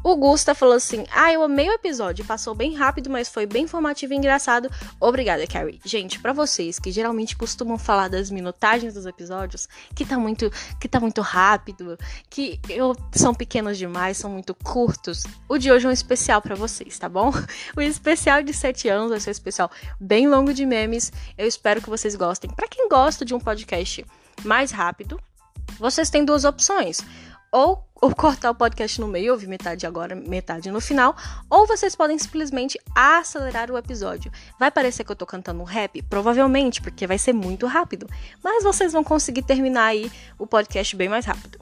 O 0.10 0.16
Gusta 0.16 0.56
falou 0.56 0.74
assim: 0.74 1.06
Ah, 1.12 1.32
eu 1.32 1.44
amei 1.44 1.70
o 1.70 1.74
episódio. 1.74 2.26
Passou 2.26 2.56
bem 2.56 2.74
rápido, 2.74 3.12
mas 3.12 3.30
foi 3.30 3.46
bem 3.46 3.66
informativo 3.66 4.12
e 4.12 4.18
engraçado. 4.18 4.68
Obrigada, 5.00 5.46
Carrie. 5.46 5.80
Gente, 5.86 6.20
para 6.20 6.34
vocês 6.34 6.80
que 6.80 6.92
geralmente 6.92 7.38
costumam 7.38 7.78
falar 7.78 8.08
das 8.08 8.32
minutagens 8.32 8.96
dos 8.96 9.06
episódios, 9.06 9.70
que 9.96 10.04
tá 10.04 10.18
muito, 10.18 10.52
que 10.82 10.88
tá 10.88 11.00
muito 11.00 11.22
rápido, 11.22 11.96
que 12.28 12.60
eu, 12.70 12.96
são 13.12 13.36
pequenos 13.36 13.78
demais, 13.78 14.18
são 14.18 14.32
muito 14.32 14.56
curtos, 14.56 15.26
o 15.48 15.60
de 15.60 15.72
hoje 15.72 15.86
é 15.86 15.90
um 15.90 15.94
especial 15.94 16.42
para 16.42 16.56
vocês, 16.56 16.98
tá 16.98 17.08
bom? 17.08 17.32
O 17.78 17.80
especial 17.82 18.42
de 18.42 18.52
7 18.52 18.90
anos 18.90 19.12
vai 19.12 19.20
ser 19.20 19.30
um 19.30 19.32
especial 19.32 19.70
bem 20.00 20.28
longo 20.28 20.56
de 20.56 20.66
memes. 20.66 21.12
Eu 21.38 21.48
espero 21.48 21.84
que 21.84 21.90
vocês 21.90 22.16
gostem. 22.16 22.50
Para 22.50 22.68
quem 22.68 22.90
gosta 22.90 23.24
de 23.24 23.36
um 23.36 23.40
podcast 23.40 24.04
mais 24.44 24.72
rápido, 24.72 25.22
vocês 25.78 26.10
têm 26.10 26.26
duas 26.26 26.46
opções 26.46 27.06
ou, 27.52 27.84
ou 28.02 28.14
cortar 28.14 28.52
o 28.52 28.56
podcast 28.56 29.00
no 29.02 29.08
meio, 29.08 29.34
ouvir 29.34 29.48
metade 29.48 29.86
agora, 29.86 30.16
metade 30.16 30.72
no 30.72 30.80
final, 30.80 31.16
ou 31.50 31.66
vocês 31.66 31.96
podem 31.96 32.18
simplesmente 32.18 32.80
acelerar 32.96 33.72
o 33.72 33.78
episódio. 33.78 34.32
Vai 34.60 34.72
parecer 34.72 35.04
que 35.04 35.12
eu 35.12 35.16
tô 35.16 35.26
cantando 35.26 35.62
um 35.62 35.66
rap? 35.66 36.02
Provavelmente, 36.04 36.82
porque 36.82 37.08
vai 37.08 37.18
ser 37.18 37.34
muito 37.34 37.66
rápido, 37.66 38.08
mas 38.44 38.64
vocês 38.64 38.94
vão 38.94 39.04
conseguir 39.04 39.42
terminar 39.42 39.86
aí 39.86 40.12
o 40.38 40.46
podcast 40.46 40.96
bem 40.96 41.10
mais 41.10 41.26
rápido. 41.26 41.60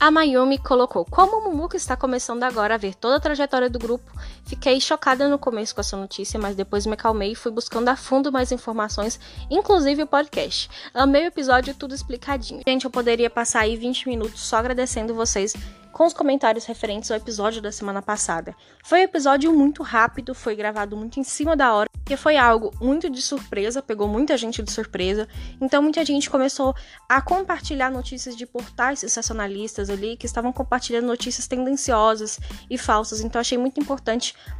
A 0.00 0.10
Mayumi 0.10 0.58
colocou: 0.58 1.04
Como 1.04 1.38
o 1.38 1.44
Mumuka 1.44 1.76
está 1.76 1.96
começando 1.96 2.42
agora 2.42 2.74
a 2.74 2.78
ver 2.78 2.94
toda 2.94 3.16
a 3.16 3.20
trajetória 3.20 3.70
do 3.70 3.78
grupo, 3.78 4.10
fiquei 4.44 4.80
chocada 4.80 5.28
no 5.28 5.38
começo 5.38 5.74
com 5.74 5.80
essa 5.80 5.96
notícia, 5.96 6.38
mas 6.38 6.56
depois 6.56 6.86
me 6.86 6.94
acalmei 6.94 7.32
e 7.32 7.34
fui 7.34 7.50
buscando 7.50 7.88
a 7.88 7.96
fundo 7.96 8.32
mais 8.32 8.52
informações, 8.52 9.18
inclusive 9.50 10.02
o 10.02 10.06
podcast. 10.06 10.68
Amei 10.92 11.24
o 11.24 11.26
episódio 11.26 11.74
tudo 11.74 11.94
explicadinho. 11.94 12.62
Gente, 12.66 12.84
eu 12.84 12.90
poderia 12.90 13.30
passar 13.30 13.60
aí 13.60 13.76
20 13.76 14.08
minutos 14.08 14.40
só 14.40 14.56
agradecendo 14.56 15.14
vocês 15.14 15.54
com 15.94 16.04
os 16.04 16.12
comentários 16.12 16.64
referentes 16.64 17.10
ao 17.10 17.16
episódio 17.16 17.62
da 17.62 17.70
semana 17.70 18.02
passada. 18.02 18.54
Foi 18.82 18.98
um 18.98 19.04
episódio 19.04 19.52
muito 19.52 19.82
rápido, 19.82 20.34
foi 20.34 20.56
gravado 20.56 20.96
muito 20.96 21.20
em 21.20 21.22
cima 21.22 21.56
da 21.56 21.72
hora, 21.72 21.88
porque 22.04 22.16
foi 22.16 22.36
algo 22.36 22.70
muito 22.80 23.08
de 23.08 23.22
surpresa, 23.22 23.80
pegou 23.80 24.08
muita 24.08 24.36
gente 24.36 24.60
de 24.60 24.72
surpresa. 24.72 25.28
Então 25.60 25.80
muita 25.80 26.04
gente 26.04 26.28
começou 26.28 26.74
a 27.08 27.22
compartilhar 27.22 27.90
notícias 27.90 28.36
de 28.36 28.44
portais 28.44 28.98
sensacionalistas 28.98 29.88
ali 29.88 30.16
que 30.16 30.26
estavam 30.26 30.52
compartilhando 30.52 31.06
notícias 31.06 31.46
tendenciosas 31.46 32.40
e 32.68 32.76
falsas. 32.76 33.20
Então 33.20 33.40
achei 33.40 33.56
muito 33.56 33.80
importante 33.80 34.13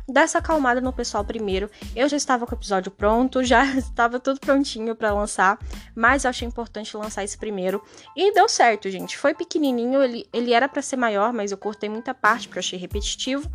dar 0.09 0.23
essa 0.23 0.39
acalmada 0.39 0.81
no 0.81 0.93
pessoal 0.93 1.25
primeiro. 1.25 1.71
Eu 1.95 2.09
já 2.09 2.17
estava 2.17 2.47
com 2.47 2.55
o 2.55 2.59
episódio 2.59 2.91
pronto, 2.91 3.45
já 3.45 3.65
estava 3.77 4.19
tudo 4.19 4.41
prontinho 4.41 4.95
para 4.95 5.13
lançar, 5.13 5.59
mas 5.95 6.25
eu 6.25 6.31
achei 6.31 6.47
importante 6.47 6.97
lançar 6.97 7.25
esse 7.25 7.37
primeiro 7.37 7.83
e 8.17 8.33
deu 8.33 8.49
certo, 8.49 8.91
gente. 8.91 9.17
Foi 9.19 9.35
pequenininho, 9.35 10.03
ele, 10.03 10.27
ele 10.33 10.53
era 10.53 10.69
para 10.69 10.83
ser 10.83 10.97
maior 10.97 11.33
mas 11.33 11.51
eu 11.51 11.59
cortei 11.59 11.89
muita 11.89 12.15
parte 12.15 12.49
porque 12.49 12.59
eu 12.59 12.61
achei 12.61 12.79
repetitivo. 12.79 13.51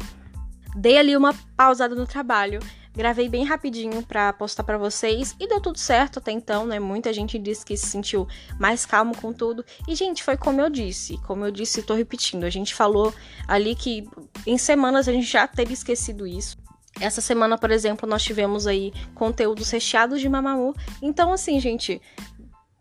Dei 0.76 0.98
ali 0.98 1.18
uma 1.18 1.34
pausada 1.58 1.96
no 1.96 2.06
trabalho, 2.06 2.60
gravei 2.94 3.30
bem 3.30 3.44
rapidinho 3.44 4.04
para 4.04 4.34
postar 4.34 4.64
para 4.64 4.78
vocês 4.78 5.36
e 5.40 5.48
deu 5.48 5.62
tudo 5.62 5.78
certo 5.78 6.20
até 6.20 6.32
então, 6.32 6.66
né? 6.66 6.80
Muita 6.80 7.14
gente 7.14 7.38
disse 7.38 7.66
que 7.66 7.78
se 7.78 7.88
sentiu 7.88 8.28
mais 8.60 8.86
calmo 8.86 9.16
com 9.16 9.32
tudo. 9.32 9.64
E 9.88 9.96
gente, 9.96 10.24
foi 10.24 10.38
como 10.38 10.62
eu 10.62 10.70
disse, 10.70 11.18
como 11.20 11.46
eu 11.46 11.52
disse, 11.52 11.84
tô 11.84 11.94
repetindo. 11.94 12.44
A 12.44 12.50
gente 12.50 12.74
falou 12.74 13.14
ali 13.48 13.76
que 13.76 14.08
em 14.46 14.58
semanas 14.58 15.08
a 15.08 15.12
gente 15.12 15.28
já 15.28 15.48
teria 15.48 15.74
esquecido 15.74 16.26
isso. 16.28 16.58
Essa 17.00 17.22
semana, 17.22 17.58
por 17.58 17.72
exemplo, 17.72 18.10
nós 18.10 18.24
tivemos 18.24 18.68
aí 18.68 18.92
conteúdos 19.16 19.70
recheados 19.70 20.20
de 20.20 20.28
Mamamoo. 20.28 20.76
Então, 21.02 21.32
assim, 21.32 21.60
gente, 21.60 22.02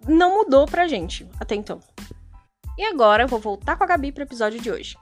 não 0.06 0.38
mudou 0.38 0.66
pra 0.66 0.88
gente 0.88 1.28
até 1.38 1.54
então. 1.54 1.80
E 2.76 2.84
agora 2.84 3.24
eu 3.24 3.28
vou 3.28 3.38
voltar 3.40 3.76
com 3.76 3.84
a 3.84 3.86
Gabi 3.86 4.12
pro 4.12 4.22
episódio 4.22 4.60
de 4.60 4.70
hoje. 4.70 4.96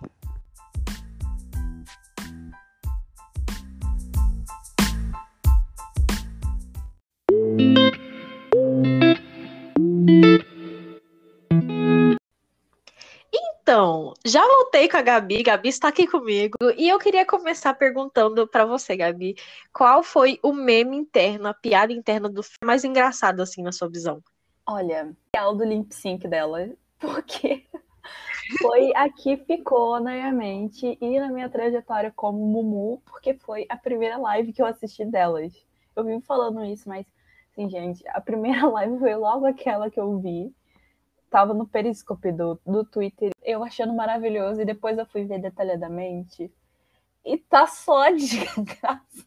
Já 14.26 14.44
voltei 14.44 14.88
com 14.88 14.96
a 14.96 15.02
Gabi, 15.02 15.42
Gabi 15.42 15.68
está 15.68 15.88
aqui 15.88 16.06
comigo, 16.06 16.56
e 16.76 16.88
eu 16.88 16.98
queria 16.98 17.24
começar 17.24 17.72
perguntando 17.74 18.46
para 18.46 18.66
você, 18.66 18.96
Gabi, 18.96 19.36
qual 19.72 20.02
foi 20.02 20.40
o 20.42 20.52
meme 20.52 20.96
interno, 20.96 21.48
a 21.48 21.54
piada 21.54 21.92
interna 21.92 22.28
do 22.28 22.42
filme 22.42 22.66
mais 22.66 22.84
engraçado, 22.84 23.40
assim, 23.40 23.62
na 23.62 23.70
sua 23.70 23.88
visão? 23.88 24.20
Olha, 24.66 25.14
é 25.34 25.44
o 25.44 25.52
do 25.52 25.64
lip 25.64 25.94
sync 25.94 26.26
dela, 26.26 26.68
porque 26.98 27.64
foi 28.60 28.92
a 28.96 29.08
que 29.08 29.36
ficou 29.36 30.00
na 30.00 30.12
minha 30.12 30.32
mente 30.32 30.98
e 31.00 31.20
na 31.20 31.28
minha 31.28 31.48
trajetória 31.48 32.12
como 32.14 32.38
Mumu, 32.38 33.00
porque 33.06 33.34
foi 33.34 33.64
a 33.68 33.76
primeira 33.76 34.16
live 34.16 34.52
que 34.52 34.60
eu 34.60 34.66
assisti 34.66 35.04
delas. 35.04 35.52
Eu 35.94 36.04
vivo 36.04 36.20
falando 36.20 36.64
isso, 36.64 36.88
mas, 36.88 37.06
assim, 37.52 37.70
gente, 37.70 38.02
a 38.08 38.20
primeira 38.20 38.66
live 38.68 38.98
foi 38.98 39.14
logo 39.14 39.46
aquela 39.46 39.88
que 39.88 40.00
eu 40.00 40.18
vi 40.18 40.52
tava 41.36 41.52
no 41.52 41.66
periscope 41.66 42.32
do, 42.32 42.58
do 42.64 42.82
Twitter, 42.82 43.30
eu 43.42 43.62
achando 43.62 43.92
maravilhoso, 43.92 44.62
e 44.62 44.64
depois 44.64 44.96
eu 44.96 45.04
fui 45.04 45.26
ver 45.26 45.38
detalhadamente. 45.38 46.50
E 47.22 47.36
tá 47.36 47.66
só 47.66 48.08
de 48.08 48.38
graça. 48.56 49.22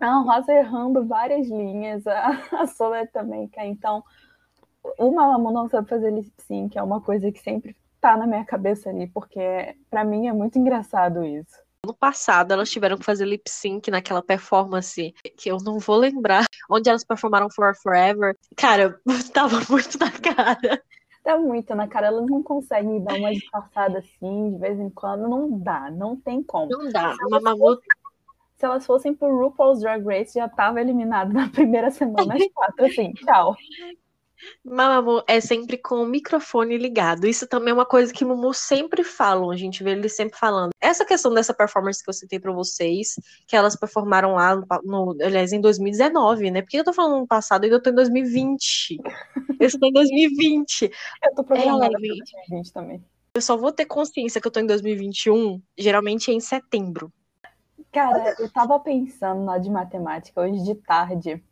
A 0.00 0.18
Rosa 0.22 0.52
errando 0.52 1.06
várias 1.06 1.46
linhas, 1.46 2.04
a, 2.04 2.30
a 2.50 2.66
Soler 2.66 3.08
também 3.12 3.46
cai. 3.46 3.68
Então, 3.68 4.02
o 4.98 5.12
Mamamoo 5.12 5.52
não 5.52 5.68
sabe 5.68 5.88
fazer 5.88 6.10
lip 6.10 6.32
sync, 6.38 6.76
é 6.76 6.82
uma 6.82 7.00
coisa 7.00 7.30
que 7.30 7.38
sempre 7.38 7.76
tá 8.00 8.16
na 8.16 8.26
minha 8.26 8.44
cabeça 8.44 8.90
ali, 8.90 9.06
porque 9.06 9.76
para 9.88 10.02
mim 10.02 10.26
é 10.26 10.32
muito 10.32 10.58
engraçado 10.58 11.22
isso. 11.22 11.62
No 11.90 11.94
passado, 11.96 12.52
elas 12.52 12.70
tiveram 12.70 12.96
que 12.96 13.04
fazer 13.04 13.24
lip 13.24 13.50
sync 13.50 13.90
naquela 13.90 14.22
performance 14.22 15.12
que 15.36 15.50
eu 15.50 15.56
não 15.56 15.80
vou 15.80 15.96
lembrar, 15.96 16.44
onde 16.70 16.88
elas 16.88 17.02
performaram 17.02 17.50
For 17.50 17.74
Forever. 17.74 18.36
Cara, 18.56 19.00
tava 19.34 19.60
muito 19.68 19.98
na 19.98 20.08
cara. 20.12 20.80
Tá 21.24 21.36
muito 21.36 21.74
na 21.74 21.88
cara, 21.88 22.06
elas 22.06 22.26
não 22.30 22.44
conseguem 22.44 23.02
dar 23.02 23.14
uma 23.14 23.32
disfarçada 23.32 23.98
assim, 23.98 24.52
de 24.52 24.58
vez 24.60 24.78
em 24.78 24.88
quando. 24.88 25.28
Não 25.28 25.58
dá, 25.58 25.90
não 25.90 26.14
tem 26.14 26.44
como. 26.44 26.70
Não 26.70 26.88
dá. 26.92 27.12
Se 27.12 27.34
elas, 27.34 27.58
fossem, 27.58 27.88
se 28.56 28.64
elas 28.64 28.86
fossem 28.86 29.14
pro 29.14 29.36
RuPaul's 29.36 29.80
Drag 29.80 30.04
Race, 30.04 30.34
já 30.34 30.48
tava 30.48 30.80
eliminado 30.80 31.32
na 31.32 31.48
primeira 31.48 31.90
semana, 31.90 32.36
as 32.36 32.52
quatro, 32.52 32.86
assim, 32.86 33.12
tchau. 33.14 33.56
Mamamoo 34.64 35.22
é 35.26 35.40
sempre 35.40 35.78
com 35.78 35.96
o 35.96 36.06
microfone 36.06 36.76
ligado. 36.76 37.26
Isso 37.26 37.46
também 37.46 37.70
é 37.70 37.74
uma 37.74 37.86
coisa 37.86 38.12
que 38.12 38.24
Mumu 38.24 38.52
sempre 38.52 39.02
falam, 39.04 39.50
a 39.50 39.56
gente 39.56 39.82
vê 39.82 39.90
eles 39.92 40.14
sempre 40.14 40.38
falando. 40.38 40.70
Essa 40.80 41.04
questão 41.04 41.32
dessa 41.32 41.54
performance 41.54 42.02
que 42.02 42.10
eu 42.10 42.14
citei 42.14 42.38
pra 42.38 42.52
vocês, 42.52 43.14
que 43.46 43.56
elas 43.56 43.76
performaram 43.76 44.34
lá, 44.34 44.56
no, 44.56 44.66
no 44.84 45.16
aliás, 45.22 45.52
em 45.52 45.60
2019, 45.60 46.50
né? 46.50 46.62
Porque 46.62 46.78
eu 46.78 46.84
tô 46.84 46.92
falando 46.92 47.20
no 47.20 47.26
passado 47.26 47.66
e 47.66 47.70
eu 47.70 47.82
tô 47.82 47.90
em 47.90 47.94
2020. 47.94 48.98
eu 49.60 49.66
estou 49.66 49.88
em 49.88 49.92
2020. 49.92 50.90
Eu 51.24 51.34
tô 51.34 51.44
programada 51.44 51.86
é, 51.86 51.98
2020 51.98 52.72
também. 52.72 53.04
Eu 53.34 53.42
só 53.42 53.56
vou 53.56 53.70
ter 53.70 53.86
consciência 53.86 54.40
que 54.40 54.46
eu 54.46 54.50
tô 54.52 54.60
em 54.60 54.66
2021, 54.66 55.62
geralmente 55.78 56.30
é 56.30 56.34
em 56.34 56.40
setembro. 56.40 57.12
Cara, 57.92 58.36
eu 58.38 58.50
tava 58.50 58.78
pensando 58.78 59.42
na 59.44 59.58
de 59.58 59.70
matemática 59.70 60.40
hoje 60.40 60.62
de 60.62 60.74
tarde. 60.74 61.42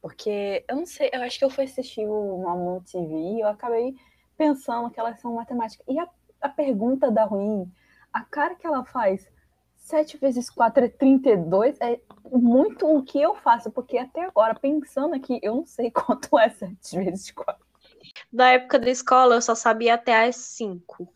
Porque 0.00 0.64
eu 0.68 0.76
não 0.76 0.86
sei, 0.86 1.10
eu 1.12 1.22
acho 1.22 1.38
que 1.38 1.44
eu 1.44 1.50
fui 1.50 1.64
assistir 1.64 2.06
o 2.06 2.38
Mamon 2.42 2.80
TV 2.80 3.14
e 3.14 3.40
eu 3.40 3.48
acabei 3.48 3.94
pensando 4.36 4.90
que 4.90 5.00
elas 5.00 5.18
são 5.20 5.34
matemáticas. 5.34 5.84
E 5.88 5.98
a, 5.98 6.08
a 6.40 6.48
pergunta 6.48 7.10
da 7.10 7.24
ruim, 7.24 7.70
a 8.12 8.22
cara 8.22 8.54
que 8.54 8.66
ela 8.66 8.84
faz, 8.84 9.28
7 9.76 10.16
vezes 10.18 10.50
4 10.50 10.84
é 10.84 10.88
32, 10.88 11.80
é 11.80 12.00
muito 12.30 12.86
o 12.86 13.02
que 13.02 13.20
eu 13.20 13.34
faço, 13.34 13.70
porque 13.70 13.98
até 13.98 14.24
agora, 14.24 14.54
pensando 14.54 15.14
aqui, 15.14 15.40
eu 15.42 15.56
não 15.56 15.66
sei 15.66 15.90
quanto 15.92 16.38
é 16.38 16.48
7 16.48 16.96
vezes 16.96 17.30
4. 17.30 17.66
Da 18.32 18.50
época 18.50 18.78
da 18.78 18.90
escola, 18.90 19.34
eu 19.34 19.42
só 19.42 19.54
sabia 19.54 19.94
até 19.94 20.26
as 20.26 20.36
5 20.36 21.10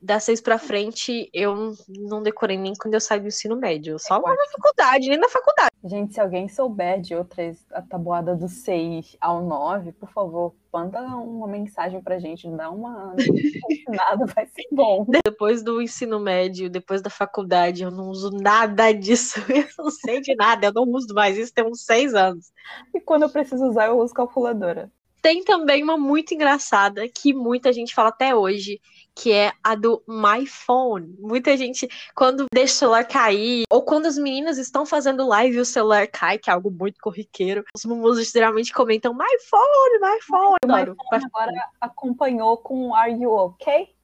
das 0.00 0.24
seis 0.24 0.40
pra 0.40 0.58
frente, 0.58 1.28
eu 1.32 1.74
não 1.88 2.22
decorei 2.22 2.56
nem 2.56 2.72
quando 2.74 2.94
eu 2.94 3.00
saí 3.00 3.20
do 3.20 3.28
ensino 3.28 3.56
médio. 3.56 3.98
Só 3.98 4.16
é 4.16 4.20
na 4.20 4.50
faculdade, 4.52 5.08
nem 5.08 5.18
na 5.18 5.28
faculdade. 5.28 5.70
Gente, 5.84 6.14
se 6.14 6.20
alguém 6.20 6.48
souber 6.48 7.00
de 7.00 7.14
outras, 7.14 7.64
a 7.72 7.80
tabuada 7.80 8.34
do 8.34 8.48
6 8.48 9.16
ao 9.20 9.42
9, 9.42 9.92
por 9.92 10.10
favor, 10.10 10.54
manda 10.72 11.00
uma 11.00 11.46
mensagem 11.46 12.02
pra 12.02 12.18
gente, 12.18 12.50
dá 12.50 12.70
uma 12.70 13.14
nada, 13.88 14.26
vai 14.26 14.46
ser 14.46 14.66
bom. 14.70 15.06
Depois 15.24 15.62
do 15.62 15.80
ensino 15.80 16.20
médio, 16.20 16.68
depois 16.68 17.00
da 17.00 17.10
faculdade, 17.10 17.82
eu 17.82 17.90
não 17.90 18.08
uso 18.10 18.30
nada 18.30 18.92
disso. 18.92 19.40
Eu 19.60 19.84
não 19.84 19.90
sei 19.90 20.20
de 20.20 20.34
nada, 20.34 20.66
eu 20.66 20.72
não 20.72 20.84
uso 20.84 21.12
mais 21.14 21.36
isso 21.36 21.52
tem 21.52 21.64
uns 21.64 21.84
seis 21.84 22.14
anos. 22.14 22.52
E 22.94 23.00
quando 23.00 23.22
eu 23.22 23.30
preciso 23.30 23.66
usar, 23.66 23.86
eu 23.86 23.98
uso 23.98 24.14
calculadora. 24.14 24.90
Tem 25.22 25.44
também 25.44 25.82
uma 25.82 25.98
muito 25.98 26.32
engraçada 26.32 27.06
que 27.08 27.34
muita 27.34 27.72
gente 27.72 27.94
fala 27.94 28.08
até 28.08 28.34
hoje, 28.34 28.80
que 29.20 29.32
é 29.32 29.52
a 29.62 29.74
do 29.74 30.02
My 30.08 30.46
Phone. 30.46 31.14
Muita 31.18 31.54
gente, 31.54 31.86
quando 32.14 32.46
deixa 32.50 32.72
o 32.72 32.76
celular 32.78 33.04
cair, 33.04 33.64
ou 33.70 33.82
quando 33.82 34.06
as 34.06 34.16
meninas 34.16 34.56
estão 34.56 34.86
fazendo 34.86 35.28
live 35.28 35.58
e 35.58 35.60
o 35.60 35.64
celular 35.64 36.06
cai, 36.06 36.38
que 36.38 36.48
é 36.48 36.54
algo 36.54 36.70
muito 36.70 36.98
corriqueiro, 37.02 37.62
os 37.76 37.84
mumus 37.84 38.32
geralmente 38.32 38.72
comentam 38.72 39.12
My 39.12 39.38
Phone, 39.50 39.98
My 40.00 40.22
Phone. 40.22 40.56
My 40.64 40.86
phone 41.10 41.24
agora 41.26 41.52
acompanhou 41.78 42.56
com 42.56 42.94
Are 42.94 43.12
You 43.12 43.30
Okay? 43.30 43.94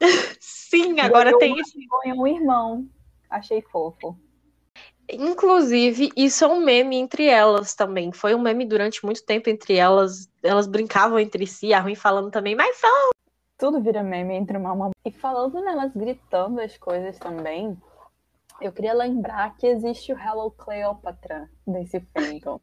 Sim, 0.40 0.98
agora 0.98 1.30
ganhou 1.30 1.38
tem. 1.38 1.54
Ganhou 2.02 2.22
um 2.22 2.26
irmão. 2.26 2.88
Achei 3.30 3.62
fofo. 3.62 4.18
Inclusive, 5.08 6.10
isso 6.16 6.44
é 6.44 6.48
um 6.48 6.60
meme 6.60 6.96
entre 6.96 7.26
elas 7.26 7.74
também. 7.74 8.10
Foi 8.10 8.34
um 8.34 8.40
meme 8.40 8.64
durante 8.64 9.04
muito 9.04 9.24
tempo 9.24 9.48
entre 9.48 9.74
elas. 9.74 10.28
Elas 10.42 10.66
brincavam 10.66 11.20
entre 11.20 11.46
si, 11.46 11.72
a 11.72 11.80
Ruim 11.80 11.94
falando 11.94 12.30
também, 12.30 12.56
My 12.56 12.72
Phone, 12.74 13.13
tudo 13.56 13.80
vira 13.80 14.02
meme 14.02 14.34
entre 14.34 14.56
uma 14.56 14.72
uma. 14.72 14.90
E 15.04 15.10
falando 15.10 15.60
nelas 15.60 15.92
gritando 15.94 16.60
as 16.60 16.76
coisas 16.76 17.18
também, 17.18 17.76
eu 18.60 18.72
queria 18.72 18.94
lembrar 18.94 19.56
que 19.56 19.66
existe 19.66 20.12
o 20.12 20.18
Hello 20.18 20.50
Cleopatra 20.50 21.48
nesse 21.66 22.00
fandom. 22.00 22.60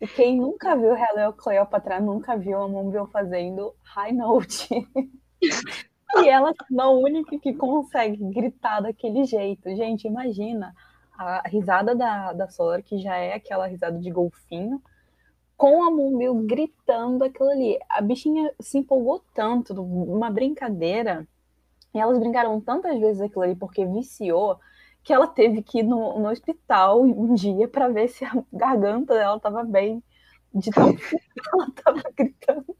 E 0.00 0.06
quem 0.06 0.38
nunca 0.38 0.76
viu 0.76 0.94
Hello 0.94 1.32
Cleopatra 1.32 2.00
nunca 2.00 2.36
viu 2.36 2.62
a 2.62 2.68
Moonbill 2.68 3.06
fazendo 3.06 3.74
High 3.82 4.12
Note. 4.12 4.68
e 6.16 6.28
ela 6.28 6.50
é 6.50 6.80
a 6.80 6.90
única 6.90 7.38
que 7.38 7.54
consegue 7.54 8.22
gritar 8.30 8.80
daquele 8.80 9.24
jeito. 9.24 9.74
Gente, 9.74 10.06
imagina 10.06 10.74
a 11.18 11.48
risada 11.48 11.94
da, 11.94 12.32
da 12.32 12.48
Solar, 12.48 12.82
que 12.82 12.98
já 12.98 13.16
é 13.16 13.34
aquela 13.34 13.66
risada 13.66 13.98
de 13.98 14.10
golfinho, 14.10 14.82
com 15.56 15.82
a 15.82 15.90
Mumbil 15.90 16.34
gritando 16.46 17.24
aquilo 17.24 17.50
ali. 17.50 17.78
A 17.88 18.00
bichinha 18.00 18.52
se 18.60 18.78
empolgou 18.78 19.24
tanto 19.34 19.74
numa 19.74 20.30
brincadeira, 20.30 21.26
e 21.94 21.98
elas 21.98 22.18
brincaram 22.18 22.60
tantas 22.60 22.98
vezes 23.00 23.22
aquilo 23.22 23.42
ali 23.42 23.56
porque 23.56 23.86
viciou, 23.86 24.60
que 25.02 25.12
ela 25.12 25.26
teve 25.26 25.62
que 25.62 25.78
ir 25.78 25.82
no, 25.82 26.18
no 26.18 26.28
hospital 26.28 27.02
um 27.02 27.34
dia 27.34 27.68
para 27.68 27.88
ver 27.88 28.08
se 28.08 28.24
a 28.24 28.32
garganta 28.52 29.14
dela 29.14 29.36
estava 29.36 29.64
bem, 29.64 30.02
de 30.54 30.70
tão 30.70 30.88
ela 31.52 31.68
estava 31.68 32.02
gritando. 32.14 32.76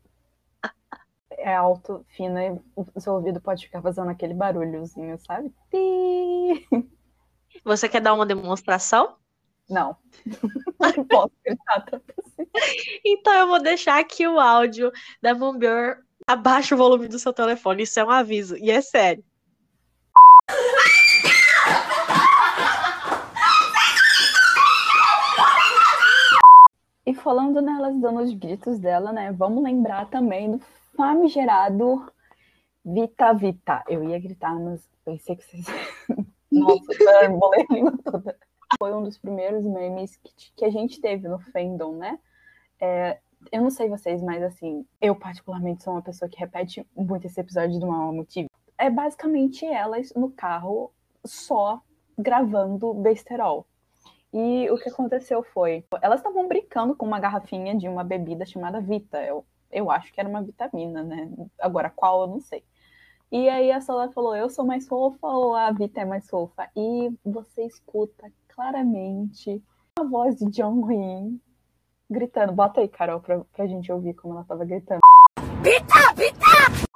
É 1.30 1.54
alto, 1.54 2.04
fino, 2.08 2.38
e 2.40 2.60
o 2.94 3.00
seu 3.00 3.14
ouvido 3.14 3.40
pode 3.40 3.64
ficar 3.64 3.80
fazendo 3.80 4.10
aquele 4.10 4.34
barulhozinho, 4.34 5.18
sabe? 5.18 5.54
Você 7.64 7.88
quer 7.88 8.00
dar 8.00 8.14
uma 8.14 8.26
demonstração? 8.26 9.16
Não. 9.68 9.96
Não 10.96 11.04
posso 11.04 11.32
gritar 11.44 11.80
tanto 11.82 12.14
assim. 12.18 12.48
Então 13.04 13.34
eu 13.34 13.46
vou 13.48 13.60
deixar 13.60 13.98
aqui 13.98 14.26
o 14.26 14.38
áudio 14.38 14.92
da 15.20 15.34
Bomber. 15.34 15.98
Abaixa 16.26 16.74
o 16.74 16.78
volume 16.78 17.08
do 17.08 17.18
seu 17.18 17.32
telefone. 17.32 17.82
Isso 17.82 17.98
é 18.00 18.04
um 18.04 18.10
aviso. 18.10 18.56
E 18.56 18.70
é 18.70 18.80
sério. 18.80 19.24
E 27.04 27.14
falando 27.14 27.62
nelas 27.62 27.96
dando 28.00 28.20
os 28.20 28.34
gritos 28.34 28.80
dela, 28.80 29.12
né? 29.12 29.30
Vamos 29.32 29.62
lembrar 29.62 30.10
também 30.10 30.50
do 30.50 30.60
famigerado 30.96 32.12
Vita 32.84 33.32
Vita. 33.32 33.84
Eu 33.88 34.02
ia 34.08 34.18
gritar, 34.18 34.58
mas 34.58 34.88
pensei 35.04 35.36
que 35.36 35.44
vocês. 35.44 35.66
Nossa, 36.50 36.92
eu 37.22 37.30
vou 37.38 37.50
ler 37.50 37.66
a 37.68 37.74
língua 37.74 37.98
toda. 38.04 38.36
Foi 38.78 38.94
um 38.94 39.02
dos 39.02 39.18
primeiros 39.18 39.64
memes 39.64 40.16
que, 40.16 40.52
que 40.54 40.64
a 40.64 40.70
gente 40.70 41.00
teve 41.00 41.28
no 41.28 41.38
fandom, 41.38 41.96
né? 41.96 42.18
É, 42.80 43.18
eu 43.52 43.62
não 43.62 43.70
sei 43.70 43.88
vocês, 43.88 44.22
mas 44.22 44.42
assim, 44.42 44.84
eu 45.00 45.14
particularmente 45.14 45.82
sou 45.82 45.94
uma 45.94 46.02
pessoa 46.02 46.28
que 46.28 46.38
repete 46.38 46.86
muito 46.94 47.26
esse 47.26 47.40
episódio 47.40 47.78
do 47.78 47.86
Mama 47.86 48.12
Motivo. 48.12 48.50
É 48.78 48.90
basicamente 48.90 49.64
elas 49.64 50.12
no 50.14 50.30
carro 50.30 50.92
só 51.24 51.80
gravando 52.18 52.94
besterol. 52.94 53.66
E 54.32 54.68
o 54.70 54.76
que 54.76 54.88
aconteceu 54.88 55.42
foi, 55.42 55.84
elas 56.02 56.20
estavam 56.20 56.46
brincando 56.46 56.94
com 56.94 57.06
uma 57.06 57.20
garrafinha 57.20 57.74
de 57.74 57.88
uma 57.88 58.04
bebida 58.04 58.44
chamada 58.44 58.80
Vita. 58.80 59.22
Eu, 59.22 59.46
eu 59.70 59.90
acho 59.90 60.12
que 60.12 60.20
era 60.20 60.28
uma 60.28 60.42
vitamina, 60.42 61.02
né? 61.02 61.30
Agora, 61.58 61.88
qual 61.88 62.22
eu 62.22 62.26
não 62.26 62.40
sei. 62.40 62.62
E 63.30 63.48
aí 63.48 63.72
a 63.72 63.80
Solar 63.80 64.10
falou, 64.12 64.36
eu 64.36 64.48
sou 64.50 64.64
mais 64.64 64.86
fofa 64.86 65.26
ou 65.26 65.54
a 65.54 65.70
Vita 65.72 66.00
é 66.00 66.04
mais 66.04 66.28
fofa? 66.28 66.68
E 66.76 67.10
você 67.24 67.64
escuta 67.64 68.30
claramente 68.56 69.62
a 70.00 70.02
voz 70.02 70.36
de 70.36 70.46
John 70.46 70.80
Wayne 70.80 71.38
gritando. 72.10 72.52
Bota 72.52 72.80
aí, 72.80 72.88
Carol, 72.88 73.20
pra, 73.20 73.40
pra 73.52 73.66
gente 73.66 73.92
ouvir 73.92 74.14
como 74.14 74.34
ela 74.34 74.44
tava 74.44 74.64
gritando. 74.64 75.00
Vita, 75.62 76.14
Vita! 76.16 76.88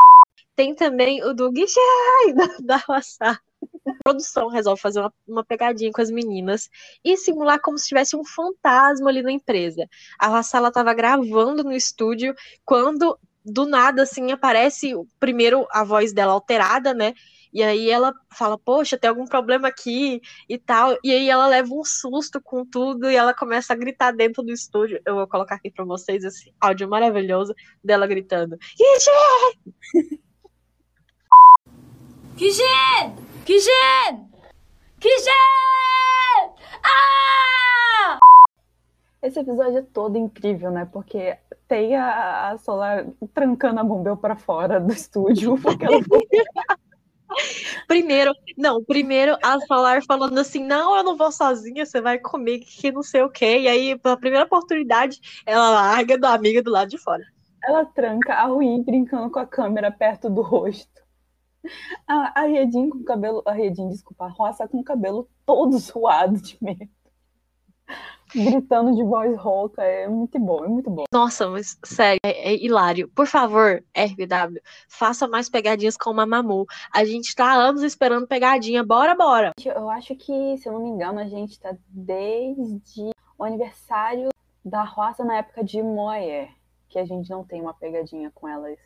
Tem 0.57 0.75
também 0.75 1.23
o 1.23 1.35
do 1.35 1.53
Guixai, 1.53 2.33
da, 2.35 2.77
da 2.77 2.85
Wassá. 2.89 3.39
A 3.87 3.95
produção 4.03 4.49
resolve 4.49 4.81
fazer 4.81 5.01
uma, 5.01 5.13
uma, 5.29 5.45
pegadinha 5.45 5.93
com 5.93 6.01
as 6.01 6.11
meninas 6.11 6.71
e 7.05 7.17
simular 7.17 7.61
como 7.61 7.77
se 7.77 7.89
tivesse 7.89 8.17
um 8.17 8.25
fantasma 8.25 9.11
ali 9.11 9.23
na 9.23 9.33
empresa. 9.33 9.87
A 10.19 10.31
Wassala 10.31 10.69
estava 10.69 10.95
gravando 10.95 11.63
no 11.63 11.73
estúdio 11.73 12.35
quando 12.65 13.19
do 13.45 13.67
nada 13.67 14.03
assim 14.03 14.33
aparece 14.33 14.93
primeiro 15.19 15.67
a 15.71 15.85
voz 15.85 16.13
dela 16.13 16.33
alterada, 16.33 16.95
né? 16.95 17.15
E 17.53 17.63
aí 17.63 17.91
ela 17.91 18.15
fala, 18.33 18.57
poxa, 18.57 18.97
tem 18.97 19.11
algum 19.11 19.27
problema 19.27 19.69
aqui 19.69 20.21
e 20.49 20.57
tal. 20.59 20.97
E 21.03 21.11
aí 21.13 21.29
ela 21.29 21.47
leva 21.47 21.75
um 21.75 21.85
susto 21.85 22.41
com 22.41 22.65
tudo 22.65 23.11
e 23.11 23.17
ela 23.17 23.35
começa 23.35 23.73
a 23.73 23.77
gritar 23.77 24.13
dentro 24.13 24.43
do 24.43 24.53
estúdio. 24.53 25.01
Eu 25.05 25.17
vou 25.17 25.27
colocar 25.27 25.57
aqui 25.57 25.71
para 25.71 25.85
vocês 25.85 26.25
esse 26.25 26.53
áudio 26.61 26.89
maravilhoso 26.89 27.55
dela 27.83 28.07
gritando. 28.07 28.57
Kijen! 28.77 30.21
Kijen! 32.37 33.17
Kijen! 33.45 34.31
Kijen! 35.01 35.35
Ah! 36.85 38.19
Esse 39.23 39.41
episódio 39.41 39.79
é 39.79 39.83
todo 39.83 40.17
incrível, 40.17 40.71
né? 40.71 40.89
Porque 40.91 41.37
tem 41.69 41.95
a, 41.95 42.51
a 42.51 42.59
Solar 42.59 43.07
trancando 43.35 43.81
a 43.81 43.85
Bombeu 43.85 44.17
para 44.17 44.35
fora 44.35 44.81
do 44.81 44.93
estúdio, 44.93 45.61
porque 45.61 45.85
ela 45.85 45.99
Primeiro, 47.87 48.33
não, 48.57 48.83
primeiro 48.83 49.37
a 49.43 49.59
Solar 49.61 50.03
falando 50.05 50.39
assim, 50.39 50.65
não, 50.65 50.97
eu 50.97 51.05
não 51.05 51.17
vou 51.17 51.31
sozinha, 51.31 51.87
você 51.87 52.01
vai 52.01 52.19
comigo, 52.19 52.65
que 52.67 52.91
não 52.91 53.03
sei 53.03 53.23
o 53.23 53.31
quê. 53.31 53.61
E 53.61 53.69
aí, 53.69 53.99
pela 53.99 54.17
primeira 54.17 54.45
oportunidade, 54.45 55.21
ela 55.47 55.71
larga 55.71 56.19
da 56.19 56.35
amiga 56.35 56.63
do 56.63 56.71
lado 56.71 56.89
de 56.89 56.99
fora. 56.99 57.25
Ela 57.63 57.85
tranca 57.85 58.35
a 58.35 58.47
Rui 58.47 58.83
brincando 58.83 59.31
com 59.31 59.39
a 59.39 59.47
câmera 59.47 59.91
perto 59.91 60.31
do 60.31 60.41
rosto. 60.41 61.01
A, 62.07 62.41
a 62.41 62.47
Redin 62.47 62.89
com 62.89 63.05
cabelo. 63.05 63.43
A 63.47 63.53
Redin, 63.53 63.89
desculpa, 63.89 64.25
a 64.25 64.29
Roça 64.29 64.67
com 64.67 64.83
cabelo 64.83 65.29
todo 65.45 65.79
suado 65.81 66.41
de 66.41 66.57
medo 66.61 66.89
gritando 68.35 68.95
de 68.95 69.03
voz 69.05 69.37
rouca. 69.39 69.83
É 69.83 70.09
muito 70.09 70.39
bom, 70.39 70.65
é 70.65 70.69
muito 70.69 70.91
bom. 70.91 71.05
Nossa, 71.13 71.49
mas 71.49 71.79
sério, 71.85 72.21
é, 72.25 72.53
é 72.53 72.65
hilário. 72.65 73.09
Por 73.09 73.27
favor, 73.27 73.83
RBW, 73.95 74.61
faça 74.89 75.27
mais 75.27 75.49
pegadinhas 75.49 75.97
com 75.97 76.11
o 76.11 76.15
Mamamoo. 76.15 76.67
A 76.93 77.05
gente 77.05 77.35
tá 77.35 77.53
há 77.53 77.55
anos 77.55 77.83
esperando 77.83 78.27
pegadinha. 78.27 78.85
Bora, 78.85 79.15
bora! 79.15 79.53
Eu 79.65 79.89
acho 79.91 80.15
que, 80.17 80.57
se 80.59 80.69
eu 80.69 80.73
não 80.73 80.83
me 80.83 80.89
engano, 80.89 81.19
a 81.19 81.27
gente 81.27 81.59
tá 81.59 81.75
desde 81.89 83.11
o 83.39 83.45
aniversário 83.45 84.29
da 84.65 84.85
roça 84.85 85.25
na 85.25 85.39
época 85.39 85.65
de 85.65 85.83
Moyer, 85.83 86.51
que 86.89 86.99
a 86.99 87.05
gente 87.05 87.31
não 87.31 87.45
tem 87.45 87.61
uma 87.61 87.75
pegadinha 87.75 88.31
com 88.35 88.47
elas. 88.47 88.79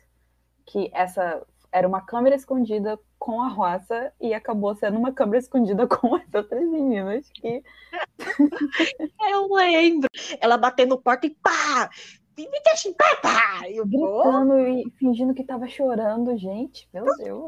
Que 0.65 0.89
essa 0.93 1.45
era 1.71 1.87
uma 1.87 2.01
câmera 2.01 2.35
escondida 2.35 2.99
com 3.17 3.41
a 3.41 3.47
roça 3.47 4.11
e 4.19 4.33
acabou 4.33 4.75
sendo 4.75 4.97
uma 4.97 5.11
câmera 5.11 5.39
escondida 5.39 5.87
com 5.87 6.15
as 6.15 6.33
outras 6.33 6.67
meninas 6.67 7.29
que. 7.33 7.63
Eu 9.29 9.53
lembro. 9.53 10.09
Ela 10.39 10.57
batendo 10.57 10.97
porta 10.97 11.27
e 11.27 11.31
pá! 11.31 11.89
Me 12.37 12.49
deixa 12.65 12.89
em 12.89 12.93
pá, 12.93 13.15
pá! 13.21 13.61
Eu 13.69 13.85
Gritando 13.85 14.59
e 14.59 14.91
fingindo 14.97 15.33
que 15.33 15.43
tava 15.43 15.67
chorando, 15.67 16.37
gente. 16.37 16.87
Meu 16.93 17.05
Deus. 17.17 17.45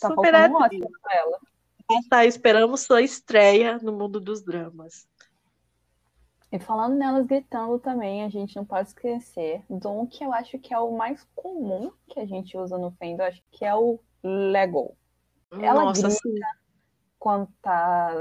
Tá 0.00 0.08
Super 0.08 0.32
faltando 0.32 0.56
um 0.56 1.00
pra 1.02 1.14
ela. 1.14 1.38
Tá, 2.08 2.24
esperamos 2.24 2.82
sua 2.82 3.02
estreia 3.02 3.78
no 3.78 3.92
mundo 3.92 4.20
dos 4.20 4.42
dramas. 4.42 5.06
E 6.52 6.58
falando 6.58 6.96
nelas 6.96 7.26
gritando 7.26 7.78
também, 7.78 8.24
a 8.24 8.28
gente 8.28 8.56
não 8.56 8.64
pode 8.64 8.88
esquecer 8.88 9.62
do 9.70 10.06
que 10.08 10.24
eu 10.24 10.32
acho 10.32 10.58
que 10.58 10.74
é 10.74 10.78
o 10.78 10.96
mais 10.96 11.24
comum 11.34 11.92
que 12.08 12.18
a 12.18 12.26
gente 12.26 12.56
usa 12.56 12.76
no 12.76 12.90
Fendo, 12.92 13.22
acho 13.22 13.40
que 13.52 13.64
é 13.64 13.74
o 13.74 14.00
Lego. 14.22 14.96
Ela 15.52 15.84
Nossa, 15.84 16.02
grita 16.02 16.10
sim. 16.10 16.34
quando 17.20 17.48
tá 17.62 18.12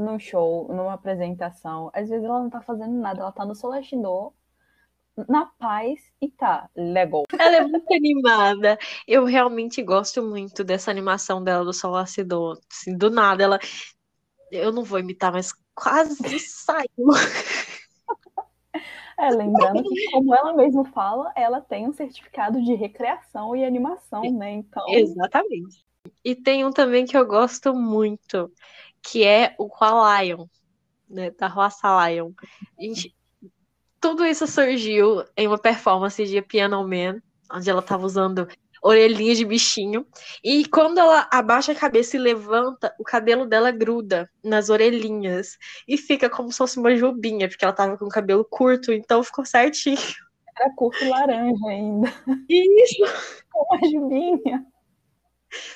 no 0.00 0.18
show, 0.18 0.66
numa 0.68 0.94
apresentação. 0.94 1.88
Às 1.94 2.08
vezes 2.08 2.24
ela 2.24 2.40
não 2.40 2.50
tá 2.50 2.60
fazendo 2.60 2.92
nada, 2.92 3.20
ela 3.20 3.32
tá 3.32 3.44
no 3.44 3.54
Solashino, 3.54 4.34
na 5.28 5.46
paz 5.46 6.12
e 6.20 6.28
tá, 6.28 6.68
Lego. 6.76 7.22
Ela 7.38 7.56
é 7.56 7.60
muito 7.62 7.94
animada. 7.94 8.78
Eu 9.06 9.24
realmente 9.24 9.80
gosto 9.80 10.24
muito 10.24 10.64
dessa 10.64 10.90
animação 10.90 11.42
dela 11.42 11.64
do 11.64 11.72
Solashino. 11.72 12.58
Assim, 12.70 12.96
do 12.96 13.10
nada, 13.10 13.44
ela. 13.44 13.58
Eu 14.50 14.72
não 14.72 14.82
vou 14.84 14.98
imitar, 14.98 15.32
mas 15.32 15.52
quase 15.74 16.38
saiu. 16.40 16.88
É, 19.26 19.30
lembrando 19.30 19.82
que, 19.82 20.10
como 20.10 20.34
ela 20.34 20.52
mesma 20.52 20.84
fala, 20.86 21.32
ela 21.34 21.60
tem 21.60 21.88
um 21.88 21.92
certificado 21.92 22.62
de 22.62 22.74
recreação 22.74 23.56
e 23.56 23.64
animação, 23.64 24.22
né? 24.32 24.52
Então. 24.52 24.84
Exatamente. 24.88 25.84
E 26.24 26.34
tem 26.34 26.64
um 26.64 26.70
também 26.70 27.04
que 27.04 27.16
eu 27.16 27.26
gosto 27.26 27.74
muito, 27.74 28.50
que 29.02 29.24
é 29.24 29.54
o 29.58 29.68
Qualion, 29.68 30.46
né? 31.08 31.30
Da 31.30 31.48
Roça 31.48 32.08
Lion. 32.08 32.30
Gente, 32.78 33.14
tudo 34.00 34.24
isso 34.24 34.46
surgiu 34.46 35.24
em 35.36 35.48
uma 35.48 35.58
performance 35.58 36.24
de 36.24 36.40
Piano 36.42 36.86
Man, 36.86 37.20
onde 37.52 37.68
ela 37.68 37.80
estava 37.80 38.06
usando 38.06 38.46
orelhinha 38.82 39.34
de 39.34 39.44
bichinho. 39.44 40.06
E 40.42 40.66
quando 40.66 40.98
ela 40.98 41.28
abaixa 41.30 41.72
a 41.72 41.74
cabeça 41.74 42.16
e 42.16 42.20
levanta, 42.20 42.94
o 42.98 43.04
cabelo 43.04 43.46
dela 43.46 43.70
gruda 43.70 44.30
nas 44.42 44.68
orelhinhas. 44.68 45.58
E 45.86 45.96
fica 45.96 46.28
como 46.28 46.50
se 46.50 46.58
fosse 46.58 46.78
uma 46.78 46.94
jubinha, 46.96 47.48
porque 47.48 47.64
ela 47.64 47.74
tava 47.74 47.96
com 47.96 48.06
o 48.06 48.10
cabelo 48.10 48.44
curto, 48.44 48.92
então 48.92 49.22
ficou 49.22 49.44
certinho. 49.44 49.98
Era 50.58 50.74
curto 50.74 51.06
laranja 51.08 51.66
ainda. 51.68 52.12
Isso! 52.48 53.04
Com 53.52 53.74
uma 53.74 53.90
jubinha. 53.90 54.66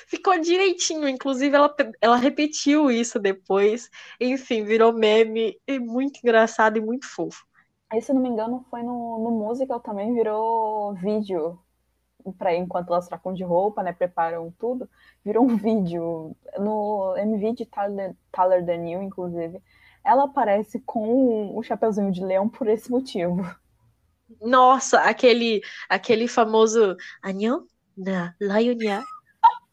Ficou 0.07 0.39
direitinho, 0.39 1.07
inclusive 1.07 1.55
ela, 1.55 1.73
ela 2.01 2.15
repetiu 2.15 2.91
isso 2.91 3.19
depois. 3.19 3.89
Enfim, 4.19 4.63
virou 4.63 4.93
meme 4.93 5.57
e 5.67 5.79
muito 5.79 6.19
engraçado 6.19 6.77
e 6.77 6.81
muito 6.81 7.07
fofo. 7.07 7.45
Aí, 7.91 8.01
se 8.01 8.13
não 8.13 8.21
me 8.21 8.29
engano, 8.29 8.65
foi 8.69 8.83
no, 8.83 9.19
no 9.19 9.31
musical 9.31 9.79
também, 9.79 10.13
virou 10.13 10.93
vídeo 10.95 11.59
para 12.37 12.55
enquanto 12.55 12.89
elas 12.89 13.07
trocam 13.07 13.33
de 13.33 13.43
roupa, 13.43 13.83
né, 13.83 13.93
preparam 13.93 14.53
tudo, 14.59 14.89
virou 15.23 15.43
um 15.43 15.55
vídeo 15.57 16.35
no 16.57 17.15
MV 17.17 17.53
de 17.53 17.65
Tyler, 17.65 18.15
Tyler 18.31 18.65
Daniel, 18.65 19.01
inclusive. 19.01 19.61
Ela 20.03 20.25
aparece 20.25 20.79
com 20.79 21.55
o 21.55 21.61
chapeuzinho 21.61 22.11
de 22.11 22.23
leão 22.23 22.49
por 22.49 22.67
esse 22.67 22.89
motivo. 22.89 23.43
Nossa, 24.41 25.01
aquele 25.01 25.61
aquele 25.89 26.27
famoso 26.27 26.95
Anhão 27.23 27.67
na 27.97 28.33
Lionia. 28.39 29.03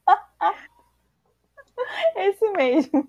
esse 2.16 2.50
mesmo. 2.50 3.08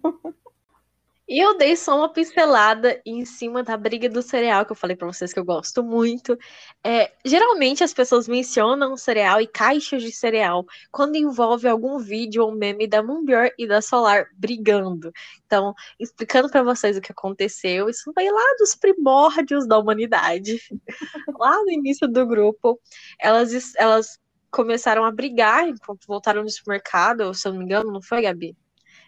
E 1.29 1.37
eu 1.37 1.55
dei 1.55 1.75
só 1.75 1.95
uma 1.95 2.11
pincelada 2.11 2.99
em 3.05 3.23
cima 3.23 3.61
da 3.61 3.77
briga 3.77 4.09
do 4.09 4.19
cereal, 4.19 4.65
que 4.65 4.71
eu 4.71 4.75
falei 4.75 4.95
para 4.95 5.05
vocês 5.05 5.31
que 5.31 5.39
eu 5.39 5.45
gosto 5.45 5.83
muito. 5.83 6.35
É, 6.83 7.13
geralmente 7.23 7.83
as 7.83 7.93
pessoas 7.93 8.27
mencionam 8.27 8.97
cereal 8.97 9.39
e 9.39 9.45
caixas 9.45 10.01
de 10.01 10.11
cereal 10.11 10.65
quando 10.91 11.17
envolve 11.17 11.67
algum 11.67 11.99
vídeo 11.99 12.43
ou 12.43 12.51
meme 12.51 12.87
da 12.87 13.03
Moonbior 13.03 13.51
e 13.59 13.67
da 13.67 13.79
Solar 13.79 14.25
brigando. 14.35 15.11
Então, 15.45 15.75
explicando 15.99 16.49
para 16.49 16.63
vocês 16.63 16.97
o 16.97 17.01
que 17.01 17.11
aconteceu, 17.11 17.87
isso 17.89 18.11
vai 18.15 18.25
lá 18.27 18.55
dos 18.57 18.73
primórdios 18.73 19.67
da 19.67 19.77
humanidade. 19.77 20.59
lá 21.39 21.61
no 21.61 21.69
início 21.71 22.07
do 22.07 22.25
grupo, 22.25 22.81
elas, 23.19 23.75
elas 23.75 24.17
começaram 24.49 25.05
a 25.05 25.11
brigar 25.11 25.69
enquanto 25.69 26.07
voltaram 26.07 26.41
no 26.41 26.49
supermercado, 26.49 27.35
se 27.35 27.47
eu 27.47 27.51
não 27.51 27.59
me 27.59 27.65
engano, 27.65 27.91
não 27.91 28.01
foi, 28.01 28.23
Gabi? 28.23 28.57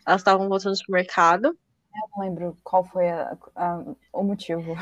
Elas 0.06 0.22
estavam 0.22 0.48
voltando 0.48 0.74
no 0.74 0.78
supermercado 0.78 1.58
eu 1.94 2.10
não 2.16 2.24
lembro 2.24 2.58
qual 2.64 2.84
foi 2.84 3.10
a, 3.10 3.38
a, 3.56 3.84
o 4.14 4.24
motivo. 4.24 4.76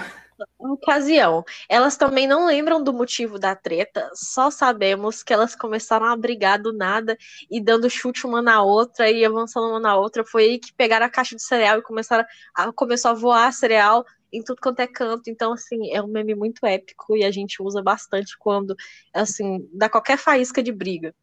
Ocasião. 0.58 1.44
Elas 1.68 1.98
também 1.98 2.28
não 2.28 2.46
lembram 2.46 2.82
do 2.82 2.94
motivo 2.94 3.38
da 3.38 3.56
treta, 3.56 4.10
só 4.14 4.50
sabemos 4.50 5.22
que 5.22 5.34
elas 5.34 5.56
começaram 5.56 6.06
a 6.06 6.16
brigar 6.16 6.62
do 6.62 6.72
nada 6.72 7.18
e 7.50 7.60
dando 7.60 7.90
chute 7.90 8.26
uma 8.26 8.42
na 8.42 8.62
outra 8.64 9.10
e 9.10 9.26
avançando 9.26 9.70
uma 9.70 9.80
na 9.80 9.98
outra. 9.98 10.24
Foi 10.24 10.44
aí 10.44 10.60
que 10.60 10.74
pegaram 10.74 11.06
a 11.06 11.10
caixa 11.10 11.36
de 11.36 11.44
cereal 11.44 11.80
e 11.80 11.84
começaram 11.84 12.26
a, 12.56 12.72
começou 12.72 13.12
a 13.12 13.14
voar 13.14 13.52
cereal 13.52 14.06
em 14.32 14.44
tudo 14.44 14.62
quanto 14.62 14.80
é 14.80 14.88
canto. 14.88 15.30
Então, 15.30 15.54
assim, 15.54 15.92
é 15.92 16.02
um 16.02 16.08
meme 16.08 16.36
muito 16.36 16.66
épico 16.66 17.18
e 17.18 17.24
a 17.24 17.32
gente 17.32 17.62
usa 17.62 17.82
bastante 17.82 18.38
quando, 18.38 18.76
assim, 19.14 19.68
dá 19.74 19.90
qualquer 19.90 20.18
faísca 20.18 20.64
de 20.64 20.72
briga. 20.72 21.14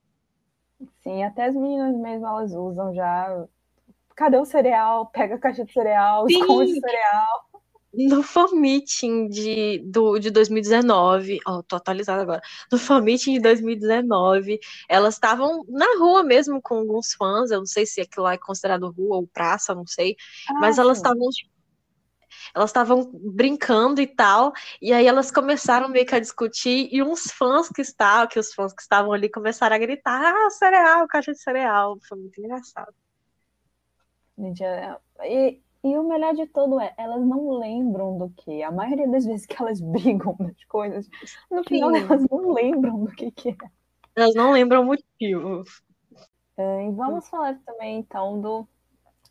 Sim, 1.03 1.25
até 1.25 1.47
as 1.47 1.55
meninas 1.55 1.97
mesmo 1.97 2.27
elas 2.27 2.53
usam 2.53 2.95
já 2.95 3.47
cadê 4.17 4.39
o 4.39 4.45
cereal? 4.45 5.07
Pega 5.13 5.37
a 5.37 5.39
caixa 5.39 5.65
de 5.65 5.73
cereal, 5.73 6.27
Sim. 6.29 6.41
esconde 6.41 6.73
o 6.73 6.81
cereal. 6.81 7.47
No 7.95 8.23
fan 8.23 8.49
meeting 8.53 9.29
de, 9.29 9.79
do, 9.87 10.19
de 10.19 10.31
2019, 10.31 11.39
ó, 11.47 11.63
tô 11.63 11.77
atualizada 11.77 12.21
agora. 12.21 12.43
No 12.71 12.79
fan 12.79 13.01
meeting 13.01 13.35
de 13.35 13.41
2019, 13.41 14.59
elas 14.87 15.15
estavam 15.15 15.65
na 15.69 15.87
rua 15.99 16.23
mesmo 16.23 16.61
com 16.61 16.75
alguns 16.77 17.15
fãs. 17.15 17.51
Eu 17.51 17.61
não 17.61 17.67
sei 17.67 17.87
se 17.87 18.03
aquilo 18.03 18.25
lá 18.25 18.35
é 18.35 18.39
considerado 18.39 18.91
rua 18.91 19.17
ou 19.17 19.27
praça, 19.27 19.75
não 19.75 19.87
sei. 19.87 20.15
Mas 20.61 20.79
Ah, 20.79 20.83
elas 20.83 20.99
sim. 20.99 21.05
estavam 21.05 21.29
elas 22.55 22.71
estavam 22.71 23.11
brincando 23.15 24.01
e 24.01 24.07
tal, 24.07 24.53
e 24.81 24.93
aí 24.93 25.07
elas 25.07 25.31
começaram 25.31 25.89
meio 25.89 26.07
que 26.07 26.15
a 26.15 26.21
discutir, 26.21 26.89
e 26.93 27.03
uns 27.03 27.31
fãs 27.31 27.69
que 27.69 27.83
estavam, 27.83 28.29
que 28.29 28.39
os 28.39 28.53
fãs 28.53 28.73
que 28.73 28.83
estavam 28.83 29.13
ali 29.13 29.29
começaram 29.29 29.75
a 29.77 29.79
gritar, 29.79 30.23
ah, 30.35 30.51
cereal, 30.51 31.07
caixa 31.09 31.33
de 31.33 31.41
cereal. 31.41 31.99
Foi 32.09 32.19
muito 32.19 32.39
engraçado. 32.41 32.93
É- 34.39 35.01
E, 35.25 35.61
e 35.85 35.99
o 35.99 36.05
melhor 36.09 36.35
de 36.35 36.47
tudo 36.47 36.81
é, 36.81 36.93
elas 36.99 37.25
não 37.25 37.51
lembram 37.59 38.19
do 38.19 38.31
que. 38.31 38.63
A 38.63 38.71
maioria 38.73 39.09
das 39.09 39.25
vezes 39.25 39.47
que 39.47 39.61
elas 39.61 39.81
brigam 39.81 40.37
das 40.39 40.65
coisas, 40.65 41.09
no 41.51 41.65
final 41.65 41.91
Sim. 41.91 41.97
elas 41.97 42.27
não 42.31 42.53
lembram 42.53 43.05
do 43.05 43.11
que, 43.13 43.31
que 43.31 43.51
é. 43.51 43.57
Elas 44.15 44.35
não 44.35 44.53
lembram 44.53 44.83
o 44.83 44.87
motivo. 44.87 45.63
É, 46.57 46.87
E 46.87 46.91
vamos 46.93 47.29
falar 47.29 47.59
também, 47.65 47.99
então, 47.99 48.41
do. 48.41 48.69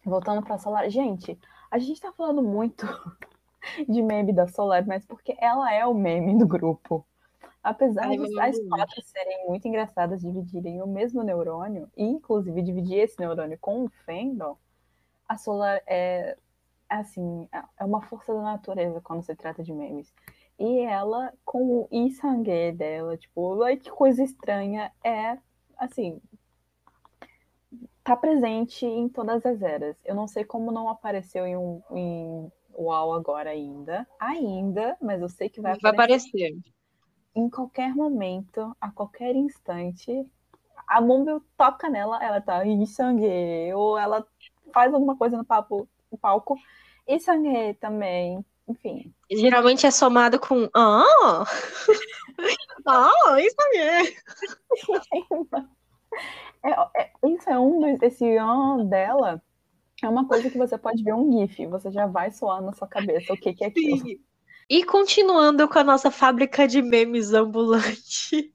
Voltando 0.03 0.43
para 0.43 0.57
Solar. 0.59 0.89
Gente, 0.89 1.37
a 1.71 1.79
gente 1.79 1.99
tá 1.99 2.11
falando 2.13 2.43
muito 2.43 2.85
de 3.89 4.01
meme 4.01 4.31
da 4.31 4.47
Solar, 4.47 4.85
mas 4.85 5.05
porque 5.05 5.35
ela 5.39 5.73
é 5.73 5.85
o 5.85 5.93
meme 5.93 6.37
do 6.37 6.47
grupo. 6.47 7.05
Apesar 7.63 8.05
Ai, 8.05 8.17
de 8.17 8.39
as 8.39 8.59
quatro 8.69 9.01
serem 9.01 9.47
muito 9.47 9.67
engraçadas, 9.67 10.21
dividirem 10.21 10.83
o 10.83 10.87
mesmo 10.87 11.23
neurônio, 11.23 11.89
e 11.97 12.03
inclusive 12.03 12.61
dividir 12.61 12.99
esse 12.99 13.19
neurônio 13.19 13.57
com 13.59 13.85
o 13.85 13.89
Fandom, 14.05 14.55
a 15.27 15.37
Solar 15.37 15.81
é, 15.87 16.37
assim, 16.89 17.47
é 17.79 17.83
uma 17.85 18.01
força 18.01 18.33
da 18.33 18.41
natureza 18.41 19.01
quando 19.01 19.23
se 19.23 19.35
trata 19.35 19.63
de 19.63 19.73
memes. 19.73 20.13
E 20.57 20.79
ela, 20.79 21.33
com 21.43 21.81
o 21.81 21.87
Isangue 21.91 22.71
dela, 22.71 23.17
tipo, 23.17 23.61
ai 23.63 23.77
que 23.77 23.89
coisa 23.91 24.23
estranha, 24.23 24.91
é, 25.03 25.37
assim, 25.77 26.21
tá 28.03 28.15
presente 28.15 28.85
em 28.85 29.09
todas 29.09 29.45
as 29.45 29.61
eras. 29.61 29.97
Eu 30.05 30.15
não 30.15 30.27
sei 30.27 30.43
como 30.45 30.71
não 30.71 30.87
apareceu 30.89 31.45
em 31.45 31.57
um 31.57 31.81
em 31.91 32.51
UAU 32.77 33.13
agora 33.13 33.49
ainda. 33.49 34.07
Ainda, 34.19 34.97
mas 35.01 35.21
eu 35.21 35.29
sei 35.29 35.49
que 35.49 35.61
vai, 35.61 35.75
Vai 35.81 35.91
aparecer 35.91 36.29
aparecer. 36.31 36.55
em 37.35 37.49
qualquer 37.49 37.93
momento, 37.95 38.75
a 38.79 38.91
qualquer 38.91 39.35
instante. 39.35 40.25
A 40.87 41.01
Mumble 41.01 41.41
toca 41.57 41.89
nela, 41.89 42.23
ela 42.23 42.41
tá 42.41 42.65
em 42.65 42.85
sangue, 42.85 43.27
ou 43.73 43.97
ela 43.97 44.25
faz 44.75 44.93
alguma 44.93 45.15
coisa 45.15 45.37
no, 45.37 45.45
papo, 45.45 45.87
no 46.11 46.17
palco, 46.17 46.59
e 47.07 47.17
sangue 47.17 47.73
também. 47.75 48.45
Enfim, 48.67 49.13
Geralmente 49.31 49.85
é 49.85 49.91
somado 49.91 50.39
com 50.39 50.67
ah, 50.75 51.45
ah, 52.85 53.37
isso 53.39 53.55
aí. 55.13 55.23
É, 56.65 57.01
é- 57.01 57.11
isso 57.23 57.49
é 57.49 57.59
um 57.59 57.79
dos. 57.79 58.01
Esse 58.01 58.37
ah 58.37 58.77
dela 58.83 59.41
é 60.03 60.09
uma 60.09 60.27
coisa 60.27 60.49
que 60.49 60.57
você 60.57 60.77
pode 60.77 61.03
ver 61.03 61.13
um 61.13 61.31
GIF, 61.31 61.67
você 61.67 61.91
já 61.91 62.07
vai 62.07 62.31
soar 62.31 62.61
na 62.61 62.73
sua 62.73 62.87
cabeça 62.87 63.33
o 63.33 63.37
que, 63.37 63.53
que 63.53 63.63
é 63.63 63.67
aquilo. 63.67 63.99
Sim. 63.99 64.19
E 64.67 64.83
continuando 64.83 65.69
com 65.69 65.77
a 65.77 65.83
nossa 65.83 66.09
fábrica 66.09 66.67
de 66.67 66.81
memes 66.81 67.33
ambulante. 67.33 68.51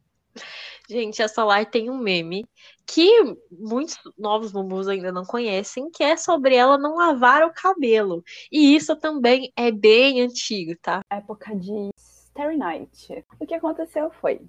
Gente, 0.91 1.23
a 1.23 1.29
Solar 1.29 1.71
tem 1.71 1.89
um 1.89 1.99
meme 1.99 2.45
que 2.85 3.09
muitos 3.49 3.97
novos 4.19 4.51
bumbus 4.51 4.89
ainda 4.89 5.13
não 5.13 5.25
conhecem, 5.25 5.89
que 5.89 6.03
é 6.03 6.17
sobre 6.17 6.57
ela 6.57 6.77
não 6.77 6.97
lavar 6.97 7.45
o 7.45 7.53
cabelo. 7.53 8.25
E 8.51 8.75
isso 8.75 8.97
também 8.97 9.53
é 9.55 9.71
bem 9.71 10.21
antigo, 10.21 10.77
tá? 10.83 11.01
Época 11.09 11.55
de 11.55 11.91
Starry 11.97 12.57
Night. 12.57 13.25
O 13.39 13.47
que 13.47 13.55
aconteceu 13.55 14.11
foi, 14.21 14.41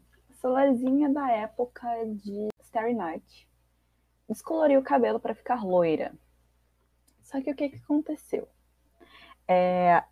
Solarzinha 0.42 1.10
da 1.10 1.30
época 1.30 1.88
de 2.08 2.48
Starry 2.64 2.96
Night 2.96 3.48
descoloriu 4.28 4.80
o 4.80 4.84
cabelo 4.84 5.20
para 5.20 5.36
ficar 5.36 5.64
loira. 5.64 6.12
Só 7.22 7.40
que 7.40 7.52
o 7.52 7.56
que, 7.56 7.70
que 7.70 7.76
aconteceu? 7.76 8.48
É, 9.48 10.04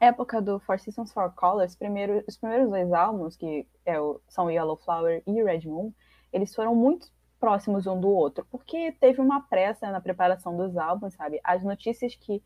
época 0.00 0.40
do 0.40 0.58
Four 0.60 0.78
Seasons, 0.78 1.12
Four 1.12 1.32
Colors, 1.34 1.74
primeiro, 1.74 2.22
os 2.26 2.36
primeiros 2.36 2.70
dois 2.70 2.92
álbuns, 2.92 3.36
que 3.36 3.66
é 3.84 4.00
o, 4.00 4.20
são 4.28 4.50
Yellow 4.50 4.76
Flower 4.76 5.22
e 5.26 5.42
Red 5.42 5.66
Moon, 5.66 5.92
eles 6.32 6.54
foram 6.54 6.74
muito 6.74 7.08
próximos 7.38 7.86
um 7.86 8.00
do 8.00 8.08
outro, 8.08 8.46
porque 8.50 8.92
teve 8.92 9.20
uma 9.20 9.40
pressa 9.42 9.90
na 9.90 10.00
preparação 10.00 10.56
dos 10.56 10.76
álbuns, 10.76 11.14
sabe? 11.14 11.40
As 11.44 11.62
notícias 11.62 12.14
que 12.14 12.42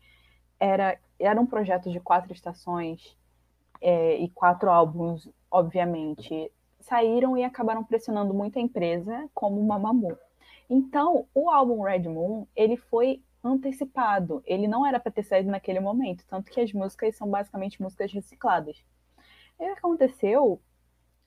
era, 0.59 0.97
era 1.17 1.39
um 1.39 1.45
projeto 1.45 1.89
de 1.89 1.99
quatro 1.99 2.33
estações 2.33 3.17
é, 3.81 4.17
e 4.17 4.29
quatro 4.29 4.69
álbuns, 4.69 5.27
obviamente, 5.49 6.51
saíram 6.79 7.37
e 7.37 7.43
acabaram 7.43 7.83
pressionando 7.83 8.33
muito 8.33 8.59
a 8.59 8.61
empresa, 8.61 9.29
como 9.33 9.63
Mamamoo. 9.63 10.17
Então, 10.69 11.25
o 11.33 11.49
álbum 11.49 11.81
Red 11.81 12.07
Moon, 12.07 12.45
ele 12.55 12.77
foi 12.77 13.21
antecipado. 13.43 14.41
Ele 14.45 14.67
não 14.67 14.85
era 14.85 14.99
para 14.99 15.11
ter 15.11 15.23
saído 15.23 15.49
naquele 15.49 15.79
momento, 15.79 16.25
tanto 16.27 16.51
que 16.51 16.61
as 16.61 16.71
músicas 16.73 17.15
são 17.15 17.29
basicamente 17.29 17.81
músicas 17.81 18.11
recicladas. 18.11 18.83
E 19.59 19.63
o 19.63 19.73
que 19.73 19.79
aconteceu 19.79 20.61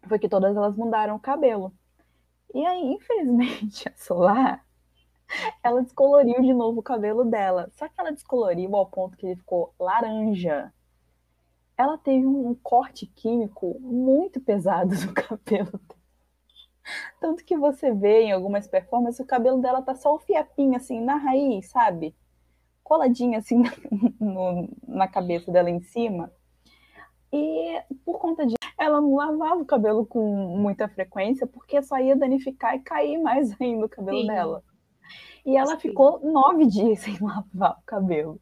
foi 0.08 0.18
que 0.18 0.28
todas 0.28 0.56
elas 0.56 0.76
mudaram 0.76 1.16
o 1.16 1.20
cabelo. 1.20 1.72
E 2.54 2.64
aí, 2.64 2.84
infelizmente, 2.94 3.88
a 3.88 3.96
Solar, 3.96 4.64
ela 5.62 5.82
descoloriu 5.82 6.40
de 6.40 6.52
novo 6.52 6.80
o 6.80 6.82
cabelo 6.82 7.24
dela. 7.24 7.68
Só 7.72 7.88
que 7.88 7.94
ela 7.98 8.12
descoloriu 8.12 8.74
ao 8.76 8.86
ponto 8.86 9.16
que 9.16 9.26
ele 9.26 9.36
ficou 9.36 9.74
laranja. 9.78 10.72
Ela 11.76 11.98
teve 11.98 12.24
um 12.24 12.54
corte 12.54 13.06
químico 13.06 13.78
muito 13.80 14.40
pesado 14.40 14.94
no 15.06 15.12
cabelo 15.12 15.80
dela. 15.88 16.03
Tanto 17.20 17.44
que 17.44 17.56
você 17.56 17.92
vê 17.92 18.22
em 18.22 18.32
algumas 18.32 18.66
performances, 18.66 19.20
o 19.20 19.26
cabelo 19.26 19.60
dela 19.60 19.82
tá 19.82 19.94
só 19.94 20.14
o 20.14 20.18
fiapinho, 20.18 20.76
assim, 20.76 21.00
na 21.00 21.16
raiz, 21.16 21.68
sabe? 21.68 22.14
Coladinho, 22.82 23.38
assim, 23.38 23.62
no, 24.20 24.68
na 24.86 25.08
cabeça 25.08 25.50
dela 25.50 25.70
em 25.70 25.80
cima. 25.80 26.30
E 27.32 27.82
por 28.04 28.18
conta 28.18 28.46
disso, 28.46 28.56
ela 28.78 29.00
não 29.00 29.14
lavava 29.16 29.60
o 29.60 29.66
cabelo 29.66 30.06
com 30.06 30.56
muita 30.56 30.88
frequência, 30.88 31.46
porque 31.46 31.82
só 31.82 31.98
ia 31.98 32.14
danificar 32.14 32.76
e 32.76 32.80
cair 32.80 33.18
mais 33.18 33.50
ainda 33.60 33.86
o 33.86 33.88
cabelo 33.88 34.20
Sim. 34.20 34.26
dela. 34.26 34.62
E 35.44 35.56
ela 35.56 35.74
Sim. 35.74 35.88
ficou 35.88 36.20
nove 36.20 36.66
dias 36.66 37.00
sem 37.00 37.18
lavar 37.20 37.78
o 37.78 37.84
cabelo. 37.84 38.40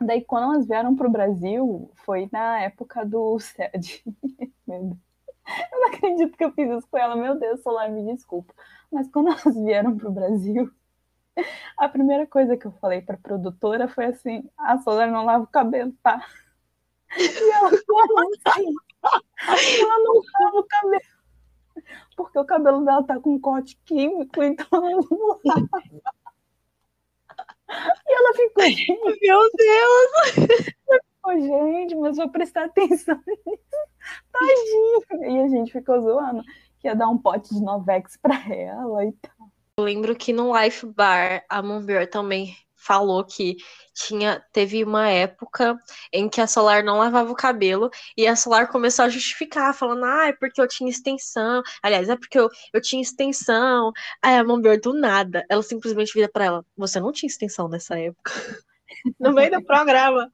Daí, 0.00 0.22
quando 0.24 0.52
elas 0.52 0.66
vieram 0.66 0.96
pro 0.96 1.10
Brasil, 1.10 1.90
foi 2.04 2.28
na 2.32 2.60
época 2.60 3.04
do 3.06 3.38
SED. 3.38 4.02
Meu 4.66 4.84
Deus. 4.84 5.11
Eu 5.72 5.80
não 5.80 5.88
acredito 5.88 6.36
que 6.36 6.44
eu 6.44 6.52
fiz 6.52 6.70
isso 6.70 6.88
com 6.90 6.98
ela. 6.98 7.16
Meu 7.16 7.38
Deus, 7.38 7.62
Solar, 7.62 7.90
me 7.90 8.14
desculpa. 8.14 8.54
Mas 8.90 9.08
quando 9.10 9.28
elas 9.28 9.54
vieram 9.56 9.96
pro 9.96 10.10
Brasil, 10.12 10.70
a 11.78 11.88
primeira 11.88 12.26
coisa 12.26 12.56
que 12.56 12.66
eu 12.66 12.72
falei 12.72 13.00
pra 13.00 13.16
produtora 13.16 13.88
foi 13.88 14.06
assim: 14.06 14.48
a 14.58 14.78
Solar 14.78 15.10
não 15.10 15.24
lava 15.24 15.44
o 15.44 15.48
cabelo, 15.48 15.92
tá? 16.02 16.24
E 17.16 17.50
ela, 17.52 17.70
como 17.86 18.30
assim? 18.46 18.74
Ela 19.82 19.98
não 19.98 20.14
lava 20.40 20.58
o 20.58 20.64
cabelo. 20.64 21.02
Porque 22.16 22.38
o 22.38 22.44
cabelo 22.44 22.84
dela 22.84 23.02
tá 23.02 23.18
com 23.18 23.40
corte 23.40 23.78
químico, 23.84 24.42
então 24.42 24.66
ela 24.72 24.90
não 25.10 25.40
lava. 25.44 25.68
E 28.06 28.14
ela 28.14 28.34
ficou, 28.34 28.64
gente, 28.64 29.18
Meu 29.22 29.50
Deus! 29.54 31.02
Ô, 31.24 31.32
gente, 31.32 31.94
mas 31.94 32.16
vou 32.16 32.28
prestar 32.30 32.64
atenção 32.64 33.18
nisso. 33.26 33.62
Tadinho. 34.32 35.32
E 35.32 35.40
a 35.40 35.48
gente 35.48 35.72
ficou 35.72 36.00
zoando 36.00 36.42
que 36.80 36.88
ia 36.88 36.96
dar 36.96 37.08
um 37.08 37.18
pote 37.18 37.54
de 37.54 37.62
Novex 37.62 38.18
pra 38.20 38.42
ela 38.52 39.04
e 39.04 39.12
tal. 39.12 39.48
Eu 39.78 39.84
lembro 39.84 40.14
que 40.16 40.32
no 40.32 40.52
Life 40.58 40.84
Bar, 40.86 41.44
a 41.48 41.62
Moonbear 41.62 42.08
também 42.10 42.54
falou 42.76 43.24
que 43.24 43.56
tinha, 43.94 44.44
teve 44.52 44.82
uma 44.82 45.08
época 45.08 45.78
em 46.12 46.28
que 46.28 46.40
a 46.40 46.46
Solar 46.46 46.82
não 46.82 46.98
lavava 46.98 47.30
o 47.30 47.36
cabelo 47.36 47.88
e 48.16 48.26
a 48.26 48.34
Solar 48.34 48.68
começou 48.68 49.04
a 49.04 49.08
justificar, 49.08 49.72
falando, 49.72 50.04
ah, 50.04 50.28
é 50.28 50.32
porque 50.32 50.60
eu 50.60 50.66
tinha 50.66 50.90
extensão. 50.90 51.62
Aliás, 51.82 52.08
é 52.08 52.16
porque 52.16 52.38
eu, 52.38 52.48
eu 52.72 52.80
tinha 52.82 53.00
extensão. 53.00 53.92
Aí 54.20 54.36
a 54.36 54.44
Moonbear, 54.44 54.80
do 54.80 54.92
nada, 54.92 55.44
ela 55.48 55.62
simplesmente 55.62 56.12
vira 56.12 56.28
pra 56.28 56.44
ela, 56.44 56.66
você 56.76 56.98
não 56.98 57.12
tinha 57.12 57.28
extensão 57.28 57.68
nessa 57.68 57.98
época. 57.98 58.32
No 59.18 59.32
meio 59.32 59.50
do 59.50 59.64
programa. 59.64 60.30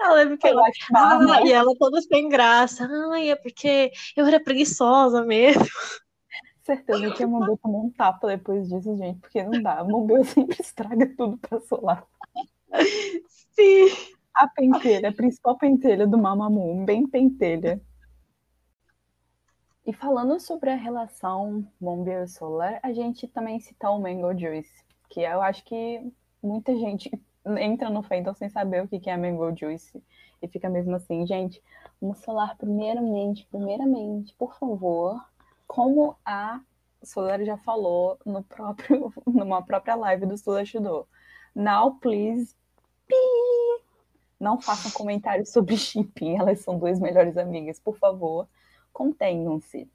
Eu 0.00 0.14
lembro 0.14 0.38
que 0.38 0.46
ela, 0.46 0.62
ah, 0.94 1.42
e 1.44 1.52
ela 1.52 1.72
toda 1.78 2.00
sem 2.02 2.28
graça. 2.28 2.88
Ai, 3.12 3.30
é 3.30 3.36
porque 3.36 3.92
eu 4.16 4.26
era 4.26 4.40
preguiçosa 4.40 5.24
mesmo. 5.24 5.64
Certeza 6.62 7.10
que 7.12 7.22
a 7.22 7.26
Mobile 7.26 7.58
tomou 7.62 7.84
um 7.84 7.90
tapa 7.90 8.26
depois 8.26 8.68
disso, 8.68 8.96
gente, 8.96 9.20
porque 9.20 9.42
não 9.42 9.62
dá. 9.62 9.80
A 9.80 9.84
Mobile 9.84 10.24
sempre 10.24 10.56
estraga 10.60 11.06
tudo 11.16 11.36
pra 11.38 11.60
solar. 11.60 12.06
Sim. 13.50 13.88
A 14.34 14.48
pentelha, 14.48 15.10
a 15.10 15.12
principal 15.12 15.56
pentelha 15.56 16.06
do 16.06 16.18
Mamamoo, 16.18 16.84
bem 16.84 17.06
pentelha. 17.06 17.80
E 19.86 19.92
falando 19.92 20.40
sobre 20.40 20.70
a 20.70 20.74
relação 20.74 21.64
e 21.80 22.26
Solar, 22.26 22.80
a 22.82 22.92
gente 22.92 23.28
também 23.28 23.60
cita 23.60 23.90
o 23.90 24.00
Mango 24.00 24.36
Juice, 24.36 24.82
que 25.10 25.20
eu 25.20 25.42
acho 25.42 25.62
que 25.64 26.10
muita 26.42 26.74
gente 26.74 27.10
entra 27.58 27.90
no 27.90 28.02
fandom 28.02 28.34
sem 28.34 28.48
saber 28.48 28.82
o 28.82 28.88
que 28.88 29.08
é 29.08 29.16
Mango 29.16 29.54
Juice. 29.56 30.02
E 30.40 30.48
fica 30.48 30.68
mesmo 30.68 30.94
assim, 30.96 31.26
gente, 31.26 31.62
vamos 32.00 32.24
falar 32.24 32.56
primeiramente, 32.56 33.46
primeiramente, 33.50 34.34
por 34.34 34.58
favor, 34.58 35.20
como 35.66 36.16
a 36.24 36.60
Solar 37.02 37.42
já 37.44 37.56
falou 37.58 38.18
no 38.24 38.42
próprio, 38.42 39.12
numa 39.26 39.62
própria 39.62 39.94
live 39.94 40.26
do 40.26 40.36
Sudashido. 40.36 41.06
Now, 41.54 41.94
please, 42.00 42.54
pi, 43.06 43.14
não 44.40 44.60
façam 44.60 44.90
comentários 44.90 45.50
sobre 45.50 45.76
shipping, 45.76 46.38
elas 46.38 46.60
são 46.60 46.78
duas 46.78 46.98
melhores 46.98 47.36
amigas, 47.36 47.78
por 47.78 47.96
favor, 47.96 48.48
contenham-se. 48.92 49.88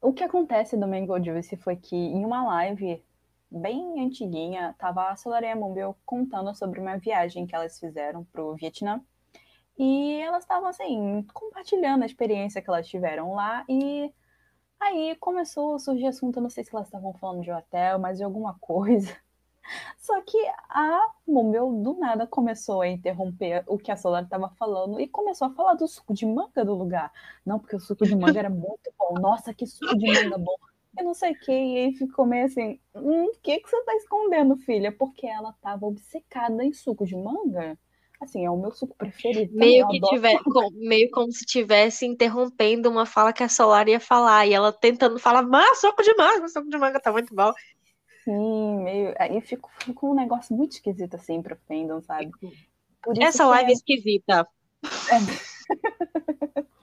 O 0.00 0.12
que 0.12 0.22
acontece 0.22 0.76
do 0.76 0.86
Mango 0.86 1.22
Juice 1.22 1.56
foi 1.56 1.76
que 1.76 1.96
em 1.96 2.24
uma 2.24 2.44
live 2.44 3.02
bem 3.50 4.04
antiguinha, 4.04 4.74
tava 4.78 5.10
a 5.10 5.16
Solar 5.16 5.42
e 5.42 5.48
a 5.48 5.56
Mumbil 5.56 5.96
contando 6.04 6.54
sobre 6.54 6.80
uma 6.80 6.96
viagem 6.98 7.46
que 7.46 7.54
elas 7.54 7.78
fizeram 7.78 8.24
pro 8.24 8.54
Vietnã. 8.54 9.00
E 9.78 10.20
elas 10.20 10.42
estavam 10.42 10.68
assim, 10.68 11.24
compartilhando 11.32 12.02
a 12.02 12.06
experiência 12.06 12.60
que 12.60 12.68
elas 12.68 12.88
tiveram 12.88 13.34
lá 13.34 13.64
e 13.68 14.12
aí 14.80 15.16
começou 15.16 15.76
a 15.76 15.78
surgir 15.78 16.06
assunto, 16.06 16.38
eu 16.38 16.42
não 16.42 16.50
sei 16.50 16.64
se 16.64 16.74
elas 16.74 16.88
estavam 16.88 17.12
falando 17.14 17.42
de 17.42 17.52
hotel, 17.52 17.98
mas 17.98 18.18
de 18.18 18.24
alguma 18.24 18.58
coisa. 18.60 19.16
Só 19.98 20.20
que 20.22 20.38
a 20.70 21.12
Mumel 21.26 21.72
do 21.82 21.94
nada 21.94 22.26
começou 22.26 22.80
a 22.80 22.88
interromper 22.88 23.64
o 23.66 23.78
que 23.78 23.92
a 23.92 23.96
Solar 23.96 24.24
estava 24.24 24.48
falando 24.50 25.00
e 25.00 25.06
começou 25.06 25.48
a 25.48 25.50
falar 25.50 25.74
do 25.74 25.86
suco 25.86 26.14
de 26.14 26.24
manga 26.24 26.64
do 26.64 26.74
lugar. 26.74 27.12
Não, 27.44 27.58
porque 27.58 27.76
o 27.76 27.80
suco 27.80 28.06
de 28.06 28.16
manga 28.16 28.38
era 28.38 28.50
muito 28.50 28.92
bom. 28.98 29.14
Nossa, 29.20 29.52
que 29.52 29.66
suco 29.66 29.96
de 29.98 30.06
manga 30.06 30.38
bom. 30.38 30.56
E 30.96 31.02
não 31.02 31.14
sei 31.14 31.32
o 31.32 31.38
que. 31.40 31.52
E 31.52 31.78
aí 31.78 31.92
ficou 31.94 32.26
meio 32.26 32.46
assim: 32.46 32.78
hum, 32.94 33.26
o 33.26 33.40
que, 33.42 33.58
que 33.58 33.68
você 33.68 33.82
tá 33.84 33.94
escondendo, 33.96 34.56
filha? 34.56 34.92
Porque 34.92 35.26
ela 35.26 35.52
tava 35.60 35.86
obcecada 35.86 36.64
em 36.64 36.72
suco 36.72 37.04
de 37.04 37.16
manga. 37.16 37.78
Assim, 38.20 38.44
é 38.44 38.50
o 38.50 38.56
meu 38.56 38.72
suco 38.72 38.96
preferido. 38.96 39.56
Meio 39.56 39.86
que 39.88 40.00
tiver, 40.00 40.42
com, 40.42 40.70
meio 40.72 41.08
como 41.12 41.30
se 41.30 41.44
estivesse 41.44 42.04
interrompendo 42.04 42.90
uma 42.90 43.06
fala 43.06 43.32
que 43.32 43.44
a 43.44 43.48
Solar 43.48 43.88
ia 43.88 44.00
falar. 44.00 44.46
E 44.46 44.52
ela 44.52 44.72
tentando 44.72 45.18
falar, 45.20 45.42
mas 45.42 45.80
suco 45.80 46.02
de 46.02 46.14
manga, 46.16 46.48
suco 46.48 46.68
de 46.68 46.78
manga 46.78 46.98
tá 46.98 47.12
muito 47.12 47.32
bom. 47.32 47.52
Sim, 48.24 48.82
meio. 48.82 49.14
Aí 49.18 49.40
ficou, 49.40 49.70
ficou 49.78 50.10
um 50.10 50.14
negócio 50.14 50.54
muito 50.56 50.72
esquisito 50.72 51.14
assim 51.14 51.40
pro 51.40 51.56
fandom, 51.68 52.00
sabe? 52.02 52.30
Essa 53.20 53.46
live 53.46 53.70
é 53.70 53.74
esquisita. 53.74 54.48
É... 54.82 56.64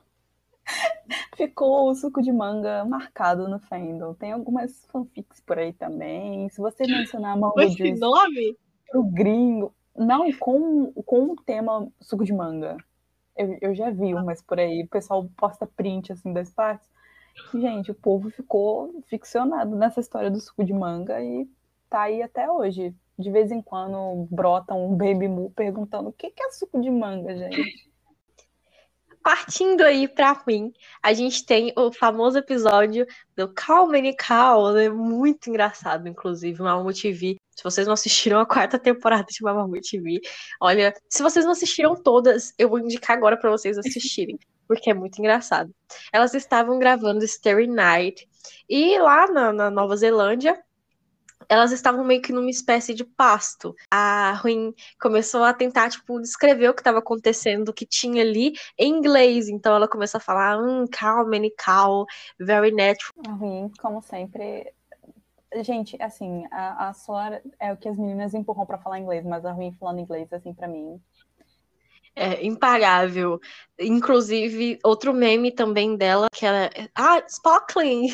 Ficou 1.35 1.89
o 1.89 1.95
suco 1.95 2.21
de 2.21 2.31
manga 2.31 2.85
marcado 2.85 3.47
no 3.47 3.59
fandom. 3.59 4.13
Tem 4.13 4.31
algumas 4.31 4.85
fanfics 4.87 5.39
por 5.41 5.57
aí 5.57 5.73
também. 5.73 6.49
Se 6.49 6.59
você 6.59 6.83
mencionar 6.87 7.33
a 7.33 7.37
Mango 7.37 7.59
Esse 7.61 7.77
Juice 7.77 7.99
nome? 7.99 8.57
pro 8.89 9.03
gringo. 9.03 9.73
Não, 9.95 10.31
com, 10.33 10.91
com 11.05 11.31
o 11.31 11.35
tema 11.35 11.87
suco 12.01 12.23
de 12.23 12.33
manga. 12.33 12.77
Eu, 13.37 13.57
eu 13.61 13.75
já 13.75 13.89
vi 13.89 14.13
umas 14.13 14.41
por 14.41 14.59
aí. 14.59 14.83
O 14.83 14.89
pessoal 14.89 15.29
posta 15.37 15.67
print 15.67 16.11
assim 16.11 16.33
das 16.33 16.51
partes. 16.51 16.87
Gente, 17.53 17.91
o 17.91 17.95
povo 17.95 18.29
ficou 18.29 19.03
ficcionado 19.07 19.75
nessa 19.75 19.99
história 19.99 20.31
do 20.31 20.39
suco 20.39 20.63
de 20.63 20.73
manga 20.73 21.21
e 21.21 21.47
tá 21.89 22.03
aí 22.03 22.21
até 22.21 22.49
hoje. 22.49 22.95
De 23.17 23.31
vez 23.31 23.51
em 23.51 23.61
quando 23.61 24.27
brota 24.29 24.73
um 24.73 24.95
baby 24.95 25.27
moo 25.27 25.49
perguntando 25.49 26.09
o 26.09 26.13
que 26.13 26.27
é 26.27 26.51
suco 26.51 26.79
de 26.81 26.89
manga, 26.89 27.35
gente. 27.35 27.89
Partindo 29.25 29.81
aí 29.81 30.07
pra 30.07 30.33
ruim, 30.33 30.71
a 31.01 31.11
gente 31.11 31.43
tem 31.47 31.73
o 31.75 31.91
famoso 31.91 32.37
episódio 32.37 33.07
do 33.35 33.51
Calm 33.51 33.95
and 33.95 34.13
Cal, 34.15 34.71
né? 34.71 34.87
Muito 34.87 35.49
engraçado, 35.49 36.07
inclusive, 36.07 36.61
Mamu 36.61 36.93
TV. 36.93 37.35
Se 37.55 37.63
vocês 37.63 37.87
não 37.87 37.95
assistiram 37.95 38.39
a 38.39 38.45
quarta 38.45 38.77
temporada 38.77 39.25
de 39.27 39.41
Mamamoo 39.41 39.81
TV, 39.81 40.21
olha, 40.61 40.93
se 41.09 41.23
vocês 41.23 41.43
não 41.43 41.53
assistiram 41.53 41.95
todas, 41.95 42.53
eu 42.55 42.69
vou 42.69 42.77
indicar 42.77 43.17
agora 43.17 43.35
para 43.35 43.49
vocês 43.49 43.79
assistirem 43.79 44.37
porque 44.67 44.91
é 44.91 44.93
muito 44.93 45.17
engraçado. 45.17 45.73
Elas 46.13 46.35
estavam 46.35 46.77
gravando 46.77 47.25
Starry 47.25 47.65
Night 47.65 48.29
e 48.69 48.99
lá 48.99 49.25
na, 49.25 49.51
na 49.51 49.71
Nova 49.71 49.97
Zelândia 49.97 50.63
elas 51.49 51.71
estavam 51.71 52.03
meio 52.03 52.21
que 52.21 52.33
numa 52.33 52.49
espécie 52.49 52.93
de 52.93 53.03
pasto. 53.03 53.75
A 53.91 54.33
Ruin 54.33 54.73
começou 54.99 55.43
a 55.43 55.53
tentar, 55.53 55.89
tipo, 55.89 56.19
descrever 56.19 56.69
o 56.69 56.73
que 56.73 56.81
estava 56.81 56.99
acontecendo, 56.99 57.69
o 57.69 57.73
que 57.73 57.85
tinha 57.85 58.21
ali 58.21 58.53
em 58.77 58.91
inglês. 58.91 59.49
Então 59.49 59.75
ela 59.75 59.87
começou 59.87 60.17
a 60.17 60.21
falar, 60.21 60.59
hum, 60.59 60.85
calm, 60.91 61.33
any 61.33 61.51
cow, 61.51 62.05
very 62.39 62.71
natural. 62.71 63.13
A 63.27 63.31
Ruin, 63.31 63.71
como 63.79 64.01
sempre. 64.01 64.73
Gente, 65.61 66.01
assim, 66.01 66.45
a, 66.51 66.89
a 66.89 67.41
é 67.59 67.71
o 67.71 67.77
que 67.77 67.87
as 67.87 67.97
meninas 67.97 68.33
empurram 68.33 68.65
para 68.65 68.77
falar 68.77 68.99
inglês, 68.99 69.23
mas 69.23 69.45
a 69.45 69.53
Ruin 69.53 69.71
falando 69.71 69.99
inglês, 69.99 70.31
assim, 70.33 70.53
para 70.53 70.67
mim, 70.67 70.99
é, 72.15 72.45
impagável. 72.45 73.39
Inclusive, 73.77 74.79
outro 74.83 75.13
meme 75.13 75.51
também 75.51 75.97
dela, 75.97 76.27
que 76.31 76.45
ela. 76.45 76.69
Ah, 76.95 77.21
sparkling! 77.27 78.07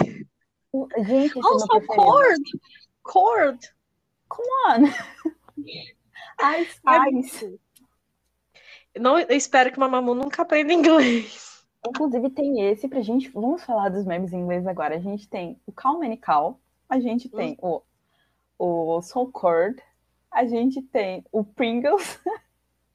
Gente, 1.06 1.34
oh, 1.38 1.60
so! 1.60 1.68
Cord! 3.12 3.60
Come 4.30 4.48
on! 4.70 4.86
Ice, 6.58 6.80
ice. 6.88 7.60
Não, 8.98 9.20
eu 9.20 9.36
espero 9.36 9.70
que 9.70 9.78
o 9.78 9.80
Mamamoo 9.82 10.16
nunca 10.16 10.42
aprenda 10.42 10.74
inglês. 10.74 11.68
Inclusive, 11.86 12.30
tem 12.32 12.62
esse 12.70 12.88
pra 12.88 13.02
gente. 13.02 13.30
Vamos 13.30 13.64
falar 13.64 13.90
dos 13.90 14.06
memes 14.06 14.32
em 14.32 14.40
inglês 14.40 14.66
agora. 14.66 14.96
A 14.96 15.00
gente 15.00 15.28
tem 15.28 15.60
o 15.68 15.74
Calm 15.74 16.02
and 16.04 16.16
Cal, 16.18 16.60
a 16.90 17.00
gente 17.02 17.30
tem 17.30 17.58
hum. 17.62 17.82
o, 18.58 18.96
o 18.98 19.02
Soul 19.02 19.30
Cord, 19.32 19.80
a 20.32 20.46
gente 20.46 20.82
tem 20.82 21.24
o 21.32 21.44
Pringles. 21.44 22.18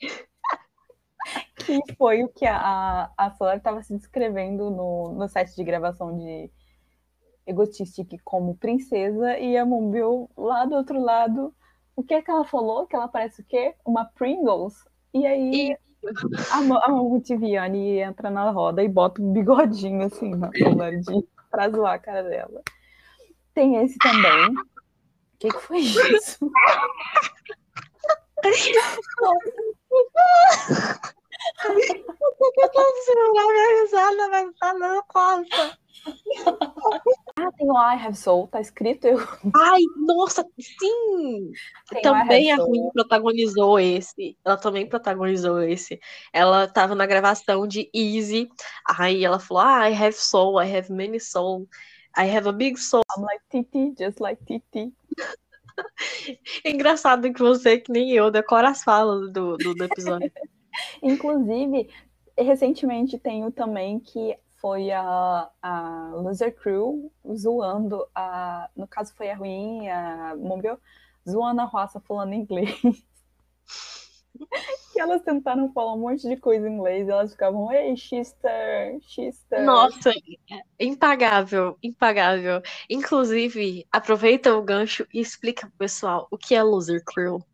que 1.56 1.94
foi 1.94 2.24
o 2.24 2.28
que 2.28 2.46
a, 2.46 3.12
a 3.16 3.30
Solar 3.32 3.58
estava 3.58 3.82
se 3.82 3.94
descrevendo 3.94 4.70
no, 4.70 5.12
no 5.12 5.28
set 5.28 5.54
de 5.54 5.62
gravação 5.62 6.16
de 6.16 6.50
Egotistic 7.46 8.20
como 8.24 8.56
princesa, 8.56 9.38
e 9.38 9.56
a 9.56 9.64
Mumbil 9.64 10.28
lá 10.36 10.64
do 10.64 10.74
outro 10.74 11.00
lado, 11.00 11.54
o 11.94 12.02
que 12.02 12.14
é 12.14 12.22
que 12.22 12.30
ela 12.30 12.44
falou? 12.44 12.86
Que 12.86 12.96
ela 12.96 13.08
parece 13.08 13.40
o 13.40 13.44
quê? 13.44 13.74
Uma 13.84 14.04
Pringles? 14.04 14.84
E 15.14 15.26
aí 15.26 15.70
e... 15.70 15.78
a, 16.50 16.58
a 16.84 16.88
Multiviane 16.90 17.98
entra 17.98 18.30
na 18.30 18.50
roda 18.50 18.82
e 18.82 18.88
bota 18.88 19.22
um 19.22 19.32
bigodinho 19.32 20.04
assim 20.04 20.34
na 20.34 20.50
pra 21.50 21.70
zoar 21.70 21.94
a 21.94 21.98
cara 21.98 22.22
dela. 22.22 22.62
Tem 23.54 23.76
esse 23.76 23.96
também. 23.98 24.50
O 24.50 25.38
que, 25.38 25.48
que 25.48 25.60
foi 25.60 25.78
isso? 25.78 26.50
eu 31.64 32.70
tô 32.70 32.84
segurar 33.04 33.46
minha 33.46 33.82
risada, 33.82 34.28
mas 34.28 34.54
tá 34.58 34.74
não, 34.74 35.02
costa. 35.04 35.78
Ah, 37.36 37.50
tem 37.52 37.68
o 37.68 37.74
I 37.74 37.96
Have 37.96 38.16
Soul, 38.16 38.46
tá 38.48 38.60
escrito 38.60 39.06
eu. 39.06 39.18
Ai, 39.54 39.80
nossa, 40.06 40.46
sim! 40.58 41.52
Tem 41.90 42.02
também 42.02 42.52
a 42.52 42.56
Ruim 42.56 42.90
protagonizou 42.92 43.78
esse. 43.78 44.36
Ela 44.44 44.56
também 44.56 44.88
protagonizou 44.88 45.60
esse. 45.62 45.98
Ela 46.32 46.68
tava 46.68 46.94
na 46.94 47.06
gravação 47.06 47.66
de 47.66 47.90
Easy. 47.94 48.48
Aí 48.98 49.24
ela 49.24 49.38
falou: 49.38 49.62
ah, 49.64 49.90
I 49.90 49.94
have 49.94 50.16
soul, 50.16 50.62
I 50.62 50.76
have 50.76 50.92
many 50.92 51.18
soul, 51.18 51.66
I 52.16 52.24
have 52.36 52.48
a 52.48 52.52
big 52.52 52.78
soul. 52.78 53.02
I'm 53.16 53.22
like 53.22 53.42
Titi, 53.50 53.94
just 53.98 54.20
like 54.20 54.44
Titi. 54.44 54.92
É 56.64 56.70
engraçado 56.70 57.32
que 57.32 57.40
você, 57.40 57.78
que 57.78 57.90
nem 57.92 58.12
eu, 58.12 58.30
decora 58.30 58.70
as 58.70 58.82
falas 58.82 59.32
do, 59.32 59.56
do, 59.56 59.74
do 59.74 59.84
episódio. 59.84 60.30
Inclusive, 61.02 61.88
recentemente 62.36 63.18
tenho 63.18 63.50
também 63.50 63.98
que 63.98 64.36
foi 64.60 64.90
a, 64.90 65.48
a 65.62 66.10
Loser 66.14 66.54
Crew 66.54 67.10
zoando 67.34 68.06
a. 68.14 68.68
No 68.76 68.86
caso 68.86 69.14
foi 69.14 69.30
a 69.30 69.36
Ruim, 69.36 69.88
a 69.88 70.34
Mobile, 70.36 70.78
zoando 71.28 71.60
a 71.60 71.64
roça 71.64 72.00
falando 72.00 72.34
inglês. 72.34 72.80
que 74.92 75.00
elas 75.00 75.22
tentaram 75.22 75.70
falar 75.72 75.94
um 75.94 75.98
monte 75.98 76.26
de 76.26 76.36
coisa 76.36 76.68
em 76.68 76.72
inglês, 76.72 77.08
elas 77.08 77.32
ficavam, 77.32 77.70
ei, 77.70 77.96
Xister, 77.96 78.98
Xister. 79.02 79.62
Nossa, 79.62 80.10
impagável, 80.80 81.76
impagável. 81.82 82.62
Inclusive, 82.88 83.86
aproveita 83.92 84.56
o 84.56 84.62
gancho 84.62 85.06
e 85.12 85.20
explica 85.20 85.66
pro 85.66 85.76
pessoal 85.76 86.26
o 86.30 86.38
que 86.38 86.54
é 86.54 86.62
Loser 86.62 87.04
Crew. 87.04 87.44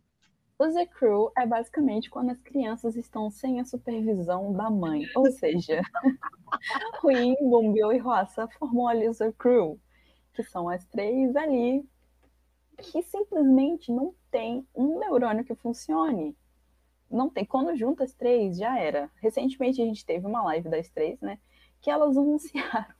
Loser 0.63 0.89
Crew 0.91 1.33
é 1.37 1.45
basicamente 1.45 2.09
quando 2.09 2.31
as 2.31 2.41
crianças 2.41 2.95
estão 2.95 3.29
sem 3.29 3.59
a 3.59 3.65
supervisão 3.65 4.53
da 4.53 4.71
mãe. 4.71 5.07
Ou 5.17 5.29
seja, 5.33 5.83
Ruim, 7.03 7.35
Bombio 7.41 7.93
e 7.93 7.99
Roça 7.99 8.47
formam 8.47 8.87
a 8.87 8.93
Loser 8.93 9.33
Crew, 9.33 9.81
que 10.33 10.45
são 10.45 10.69
as 10.69 10.85
três 10.85 11.35
ali 11.35 11.85
que 12.79 13.03
simplesmente 13.03 13.91
não 13.91 14.15
tem 14.31 14.65
um 14.73 15.01
neurônio 15.01 15.45
que 15.45 15.55
funcione. 15.57 16.37
Não 17.11 17.29
tem. 17.29 17.45
Quando 17.45 17.77
junta 17.77 18.05
as 18.05 18.15
três, 18.15 18.57
já 18.57 18.79
era. 18.79 19.11
Recentemente 19.21 19.83
a 19.83 19.85
gente 19.85 20.07
teve 20.07 20.25
uma 20.25 20.45
live 20.45 20.69
das 20.69 20.89
três, 20.89 21.21
né? 21.21 21.41
Que 21.81 21.91
elas 21.91 22.17
anunciaram 22.17 22.95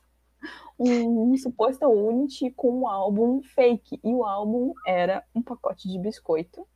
um, 0.77 1.31
um 1.31 1.37
suposto 1.37 1.87
Unity 1.87 2.51
com 2.51 2.81
um 2.81 2.87
álbum 2.89 3.41
fake. 3.41 4.01
E 4.03 4.13
o 4.13 4.25
álbum 4.25 4.73
era 4.85 5.23
um 5.33 5.41
pacote 5.41 5.87
de 5.87 5.97
biscoito. 5.97 6.67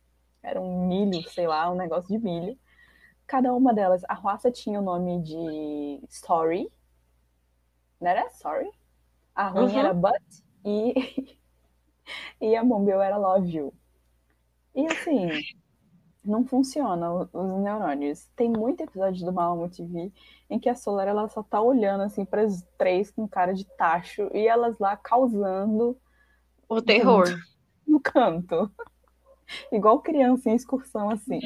Era 0.42 0.60
um 0.60 0.86
milho, 0.86 1.28
sei 1.30 1.46
lá, 1.46 1.70
um 1.70 1.76
negócio 1.76 2.08
de 2.08 2.22
milho. 2.22 2.58
Cada 3.26 3.52
uma 3.54 3.74
delas, 3.74 4.02
a 4.08 4.14
raça 4.14 4.50
tinha 4.50 4.80
o 4.80 4.82
nome 4.82 5.22
de 5.22 6.00
Story. 6.08 6.70
Não 8.00 8.08
era 8.08 8.30
Sorry? 8.30 8.70
A 9.34 9.48
ruim 9.48 9.72
Uhum. 9.72 9.78
era 9.78 9.92
But 9.92 10.22
e, 10.64 11.38
e 12.40 12.56
a 12.56 12.64
Mombeu 12.64 13.00
era 13.02 13.16
Love 13.16 13.50
You. 13.50 13.74
E 14.74 14.86
assim, 14.86 15.28
não 16.24 16.44
funciona 16.44 17.10
os 17.32 17.60
neurônios. 17.60 18.26
Tem 18.36 18.48
muito 18.48 18.82
episódio 18.82 19.24
do 19.24 19.32
Mamamoo 19.32 19.68
TV 19.68 20.12
em 20.48 20.58
que 20.58 20.68
a 20.68 20.74
Solar 20.74 21.08
ela 21.08 21.28
só 21.28 21.42
tá 21.42 21.60
olhando 21.60 22.02
assim 22.02 22.24
para 22.24 22.42
as 22.42 22.62
três 22.76 23.10
com 23.10 23.26
cara 23.26 23.52
de 23.52 23.64
tacho 23.76 24.30
e 24.32 24.46
elas 24.46 24.78
lá 24.78 24.96
causando 24.96 25.98
O 26.68 26.80
terror. 26.80 27.26
no 27.86 28.00
canto. 28.00 28.70
Igual 29.72 30.00
criança 30.00 30.50
em 30.50 30.54
excursão 30.54 31.10
assim. 31.10 31.40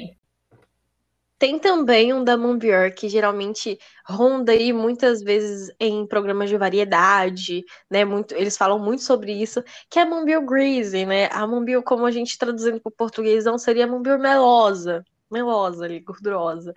Tem 1.43 1.59
também 1.59 2.13
um 2.15 2.23
da 2.23 2.37
Mambior, 2.37 2.95
que 2.95 3.09
geralmente 3.09 3.77
ronda 4.07 4.53
aí 4.53 4.73
muitas 4.73 5.21
vezes 5.21 5.75
em 5.81 6.07
programas 6.07 6.49
de 6.49 6.57
variedade, 6.57 7.65
né? 7.91 8.05
Muito, 8.05 8.33
eles 8.37 8.57
falam 8.57 8.79
muito 8.79 9.03
sobre 9.03 9.33
isso, 9.33 9.61
que 9.91 9.99
é 9.99 10.03
a 10.03 10.07
Mambior 10.07 10.45
Greasy, 10.45 11.05
né? 11.05 11.27
A 11.33 11.45
Mambior, 11.45 11.83
como 11.83 12.07
a 12.07 12.13
gente 12.13 12.39
traduzindo 12.39 12.81
para 12.81 12.91
o 12.91 12.95
português, 12.95 13.45
não 13.45 13.59
seria 13.59 13.87
a 13.87 13.89
Mambior 13.89 14.21
melosa. 14.21 15.05
Melosa 15.29 15.85
ali, 15.85 15.99
gordurosa. 15.99 16.73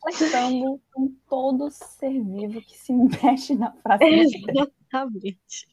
Flertando 0.00 0.80
com 0.94 1.14
todo 1.28 1.70
ser 1.70 2.22
vivo 2.24 2.62
que 2.62 2.78
se 2.78 2.94
mexe 3.22 3.54
na 3.54 3.70
praça. 3.70 4.00
Exatamente. 4.08 5.68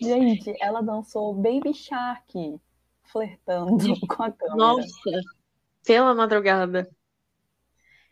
Gente, 0.00 0.54
ela 0.60 0.82
dançou 0.82 1.34
Baby 1.34 1.74
Shark 1.74 2.60
flertando 3.04 3.78
com 4.08 4.22
a 4.22 4.32
câmera. 4.32 4.56
Nossa, 4.56 5.10
pela 5.84 6.14
madrugada. 6.14 6.88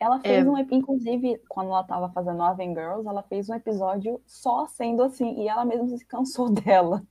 Ela 0.01 0.21
fez 0.21 0.47
É. 0.47 0.49
um, 0.49 0.59
inclusive, 0.59 1.39
quando 1.49 1.69
ela 1.71 1.85
tava 1.85 2.11
fazendo 2.13 2.43
Oven 2.43 2.75
Girls, 2.75 3.07
ela 3.09 3.23
fez 3.23 3.49
um 3.49 3.55
episódio 3.55 4.23
só 4.27 4.67
sendo 4.67 5.03
assim, 5.03 5.43
e 5.43 5.49
ela 5.49 5.65
mesma 5.65 5.87
se 5.97 6.05
cansou 6.07 6.49
dela. 6.53 7.03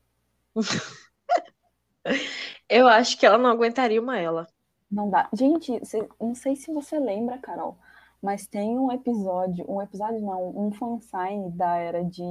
Eu 2.70 2.88
acho 2.88 3.18
que 3.18 3.26
ela 3.26 3.38
não 3.38 3.50
aguentaria 3.50 4.02
uma 4.02 4.20
ela. 4.20 4.48
Não 4.90 5.10
dá. 5.10 5.30
Gente, 5.34 5.84
cê- 5.86 6.08
não 6.20 6.36
sei 6.36 6.56
se 6.56 6.72
você 6.72 7.00
lembra, 7.00 7.38
Carol, 7.40 7.78
mas 8.22 8.48
tem 8.48 8.78
um 8.78 8.92
episódio, 8.92 9.66
um 9.70 9.82
episódio 9.82 10.22
não, 10.22 10.50
um 10.58 10.72
fansign 10.72 11.52
da 11.52 11.76
era 11.78 12.04
de, 12.04 12.24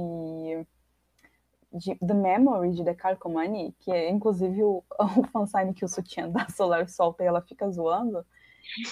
de 1.75 1.95
The 1.95 2.13
Memory 2.13 2.71
de 2.71 2.83
The 2.83 2.95
Carcomani, 2.95 3.75
que 3.79 3.91
é 3.91 4.09
inclusive 4.09 4.63
o, 4.63 4.83
o 4.99 5.23
fansign 5.27 5.73
que 5.73 5.83
o 5.83 5.89
sutiã 5.89 6.29
da 6.29 6.47
Solar 6.49 6.87
solta 6.89 7.23
e 7.23 7.27
ela 7.27 7.41
fica 7.41 7.69
zoando. 7.69 8.25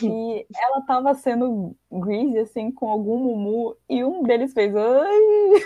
E 0.02 0.46
ela 0.56 0.82
tava 0.86 1.14
sendo 1.16 1.76
greasy, 1.92 2.40
assim, 2.40 2.72
com 2.72 2.90
algum 2.90 3.18
mumu, 3.18 3.76
e 3.90 4.04
um 4.04 4.22
deles 4.24 4.54
fez 4.54 4.76
ai, 4.76 5.64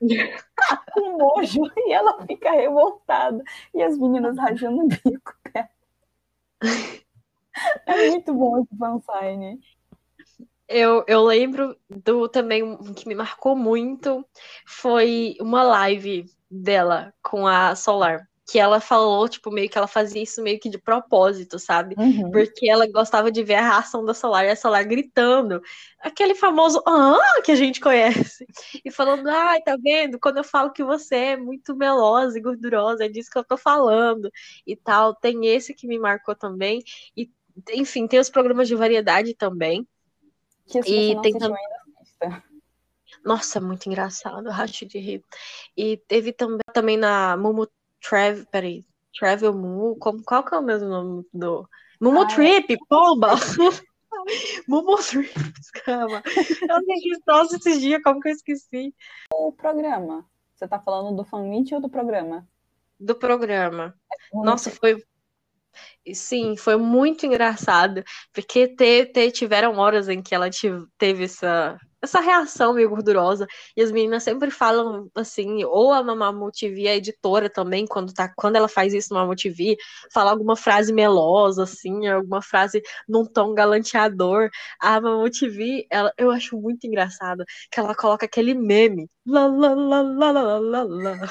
com 0.92 1.18
nojo, 1.18 1.62
e 1.76 1.92
ela 1.92 2.24
fica 2.26 2.50
revoltada. 2.52 3.42
E 3.74 3.82
as 3.82 3.98
meninas 3.98 4.36
rajando 4.36 4.84
o 4.84 4.88
bico 4.88 5.34
dela. 5.52 5.68
É 7.86 8.10
muito 8.10 8.34
bom 8.34 8.60
esse 8.60 8.76
fansign. 8.76 9.58
Eu, 10.68 11.04
eu 11.08 11.24
lembro 11.24 11.76
do 11.88 12.28
também 12.28 12.62
um 12.62 12.94
que 12.94 13.08
me 13.08 13.14
marcou 13.14 13.56
muito 13.56 14.24
foi 14.64 15.36
uma 15.40 15.64
live 15.64 16.26
dela 16.50 17.14
com 17.22 17.46
a 17.46 17.74
Solar, 17.76 18.28
que 18.50 18.58
ela 18.58 18.80
falou, 18.80 19.28
tipo, 19.28 19.48
meio 19.52 19.70
que 19.70 19.78
ela 19.78 19.86
fazia 19.86 20.20
isso 20.20 20.42
meio 20.42 20.58
que 20.58 20.68
de 20.68 20.76
propósito, 20.76 21.56
sabe? 21.56 21.94
Uhum. 21.96 22.32
Porque 22.32 22.68
ela 22.68 22.84
gostava 22.90 23.30
de 23.30 23.44
ver 23.44 23.54
a 23.54 23.62
reação 23.62 24.04
da 24.04 24.12
Solar 24.12 24.44
e 24.44 24.50
a 24.50 24.56
Solar 24.56 24.84
gritando, 24.84 25.62
aquele 26.00 26.34
famoso 26.34 26.82
ah 26.84 27.40
que 27.44 27.52
a 27.52 27.54
gente 27.54 27.78
conhece, 27.80 28.44
e 28.84 28.90
falando, 28.90 29.28
ai, 29.28 29.60
tá 29.62 29.76
vendo? 29.80 30.18
Quando 30.18 30.38
eu 30.38 30.44
falo 30.44 30.72
que 30.72 30.82
você 30.82 31.14
é 31.14 31.36
muito 31.36 31.76
melosa 31.76 32.36
e 32.36 32.42
gordurosa, 32.42 33.04
é 33.04 33.08
disso 33.08 33.30
que 33.30 33.38
eu 33.38 33.44
tô 33.44 33.56
falando 33.56 34.28
e 34.66 34.74
tal. 34.74 35.14
Tem 35.14 35.46
esse 35.46 35.72
que 35.72 35.86
me 35.86 35.98
marcou 35.98 36.34
também, 36.34 36.82
e 37.16 37.30
enfim, 37.70 38.08
tem 38.08 38.18
os 38.18 38.30
programas 38.30 38.66
de 38.66 38.74
variedade 38.74 39.34
também. 39.34 39.86
Que 40.66 40.78
E 40.78 40.82
tem 40.82 41.16
assistiu 41.16 41.38
tam- 41.38 41.54
ainda, 41.54 41.76
assista. 42.00 42.49
Nossa, 43.24 43.60
muito 43.60 43.86
engraçado, 43.88 44.48
racho 44.50 44.86
de 44.86 44.98
rir. 44.98 45.24
E 45.76 45.96
teve 46.08 46.32
também, 46.32 46.58
também 46.72 46.96
na 46.96 47.36
Mumu 47.36 47.68
Travel, 48.00 48.46
peraí, 48.50 48.84
Travel 49.18 49.52
Mumu, 49.52 49.96
como, 49.98 50.22
qual 50.24 50.44
que 50.44 50.54
é 50.54 50.58
o 50.58 50.62
mesmo 50.62 50.88
nome 50.88 51.24
do... 51.32 51.68
Mumu 52.00 52.20
Ah, 52.22 52.24
é. 52.24 52.34
Trip, 52.34 52.78
pomba! 52.88 53.34
Mumu 54.66 54.96
Trip, 54.96 55.32
calma. 55.84 56.22
Eu 56.26 56.76
assisti 56.76 57.10
nossa 57.26 57.56
esses 57.56 57.80
dias, 57.80 58.02
como 58.02 58.20
que 58.20 58.28
eu 58.28 58.32
esqueci? 58.32 58.94
O 59.34 59.52
programa. 59.52 60.26
Você 60.54 60.66
tá 60.68 60.78
falando 60.78 61.16
do 61.16 61.24
fanmeet 61.24 61.74
ou 61.74 61.80
do 61.80 61.88
programa? 61.88 62.46
Do 62.98 63.14
programa. 63.14 63.94
Vamos 64.32 64.46
Nossa, 64.46 64.70
foi... 64.70 65.02
Sim, 66.14 66.56
foi 66.56 66.76
muito 66.76 67.26
engraçado, 67.26 68.02
porque 68.32 68.68
te, 68.74 69.06
te- 69.06 69.30
tiveram 69.30 69.76
horas 69.78 70.08
em 70.08 70.22
que 70.22 70.34
ela 70.34 70.50
tive- 70.50 70.86
teve 70.98 71.24
essa, 71.24 71.78
essa 72.02 72.20
reação 72.20 72.74
meio 72.74 72.88
gordurosa, 72.90 73.46
e 73.76 73.82
as 73.82 73.92
meninas 73.92 74.22
sempre 74.22 74.50
falam 74.50 75.10
assim, 75.14 75.64
ou 75.64 75.92
a 75.92 76.02
Mamamoo 76.02 76.50
TV, 76.50 76.88
a 76.88 76.96
editora 76.96 77.50
também, 77.50 77.86
quando, 77.86 78.12
tá, 78.12 78.32
quando 78.36 78.56
ela 78.56 78.68
faz 78.68 78.94
isso 78.94 79.08
no 79.10 79.16
Mamamoo 79.16 79.36
TV, 79.36 79.76
fala 80.12 80.30
alguma 80.30 80.56
frase 80.56 80.92
melosa, 80.92 81.64
assim, 81.64 82.06
alguma 82.08 82.42
frase 82.42 82.82
num 83.08 83.24
tom 83.24 83.54
galanteador, 83.54 84.48
a 84.80 85.00
Mamamoo 85.00 85.30
TV, 85.30 85.86
ela, 85.90 86.12
eu 86.16 86.30
acho 86.30 86.56
muito 86.58 86.86
engraçado, 86.86 87.44
que 87.70 87.80
ela 87.80 87.94
coloca 87.94 88.26
aquele 88.26 88.54
meme, 88.54 89.08
lá, 89.26 89.46
lá, 89.46 89.74
lá, 89.74 90.02
lá, 90.02 90.30
lá, 90.32 90.58
lá, 90.58 90.82
lá, 90.84 91.30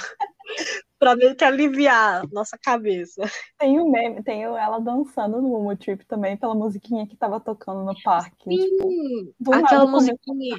pra 1.00 1.16
meio 1.16 1.36
que 1.36 1.44
aliviar 1.44 2.28
nossa 2.32 2.58
cabeça. 2.58 3.22
Tem 3.58 3.80
o 3.80 3.90
meme, 3.90 4.22
tem 4.24 4.44
ela 4.44 4.80
dançando 4.80 5.42
no 5.42 5.48
Momo 5.50 5.76
Trip 5.76 6.06
também, 6.06 6.38
pela 6.38 6.54
musiquinha 6.54 7.08
que 7.08 7.16
tava 7.16 7.40
tocando 7.40 7.84
no 7.84 8.00
parque. 8.04 8.50
Tipo, 8.50 8.90
Sim, 8.90 9.34
do 9.40 9.54
aquela 9.54 9.88
musiquinha. 9.88 10.58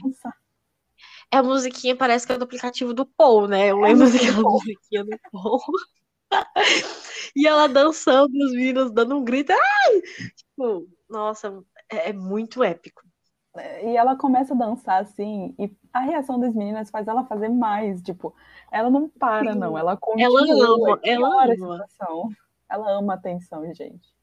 É 1.32 1.36
a 1.36 1.42
musiquinha, 1.42 1.94
parece 1.96 2.26
que 2.26 2.32
é 2.32 2.38
do 2.38 2.44
aplicativo 2.44 2.92
do 2.92 3.06
Paul, 3.06 3.46
né? 3.46 3.70
Eu 3.70 3.84
É 3.84 3.88
lembro 3.88 4.10
daquela 4.10 4.42
Paul. 4.42 4.52
musiquinha 4.54 5.04
do 5.04 5.18
Paul. 5.30 5.60
E 7.36 7.46
ela 7.46 7.68
dançando, 7.68 8.32
os 8.44 8.52
meninos 8.52 8.90
dando 8.92 9.16
um 9.16 9.24
grito. 9.24 9.52
Ai! 9.52 10.00
Tipo, 10.36 10.88
nossa, 11.08 11.62
é, 11.90 12.10
é 12.10 12.12
muito 12.12 12.62
épico. 12.62 13.02
E 13.82 13.96
ela 13.96 14.16
começa 14.16 14.54
a 14.54 14.56
dançar 14.56 15.02
assim, 15.02 15.54
e 15.58 15.74
a 15.92 16.00
reação 16.00 16.38
das 16.38 16.54
meninas 16.54 16.88
faz 16.90 17.08
ela 17.08 17.24
fazer 17.24 17.48
mais. 17.48 18.00
Tipo, 18.00 18.34
ela 18.70 18.88
não 18.88 19.08
para, 19.08 19.54
não. 19.54 19.76
Ela 19.76 19.92
Ela 19.92 19.96
continua. 19.96 20.40
ama, 20.40 21.00
e 21.04 21.10
ela 21.10 21.28
piora 21.30 21.52
a 21.52 21.56
ama. 21.56 21.84
situação. 21.84 22.30
Ela 22.68 22.90
ama 22.92 23.12
a 23.14 23.16
atenção, 23.16 23.72
gente. 23.74 24.14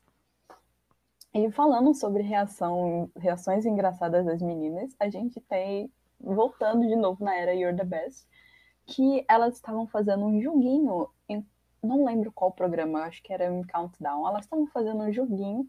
E 1.33 1.51
falando 1.51 1.93
sobre 1.93 2.23
reação, 2.23 3.11
reações 3.15 3.65
engraçadas 3.65 4.25
das 4.25 4.41
meninas, 4.41 4.95
a 4.99 5.09
gente 5.09 5.39
tem, 5.41 5.91
voltando 6.19 6.87
de 6.87 6.95
novo 6.95 7.23
na 7.23 7.35
era 7.35 7.53
You're 7.53 7.77
the 7.77 7.83
Best, 7.83 8.25
que 8.85 9.25
elas 9.27 9.55
estavam 9.55 9.85
fazendo 9.85 10.25
um 10.25 10.41
joguinho, 10.41 11.09
em, 11.27 11.45
não 11.83 12.05
lembro 12.05 12.31
qual 12.31 12.51
programa, 12.51 13.01
acho 13.03 13.21
que 13.21 13.33
era 13.33 13.45
em 13.53 13.61
Countdown, 13.63 14.25
elas 14.27 14.45
estavam 14.45 14.65
fazendo 14.67 15.03
um 15.03 15.11
joguinho 15.11 15.67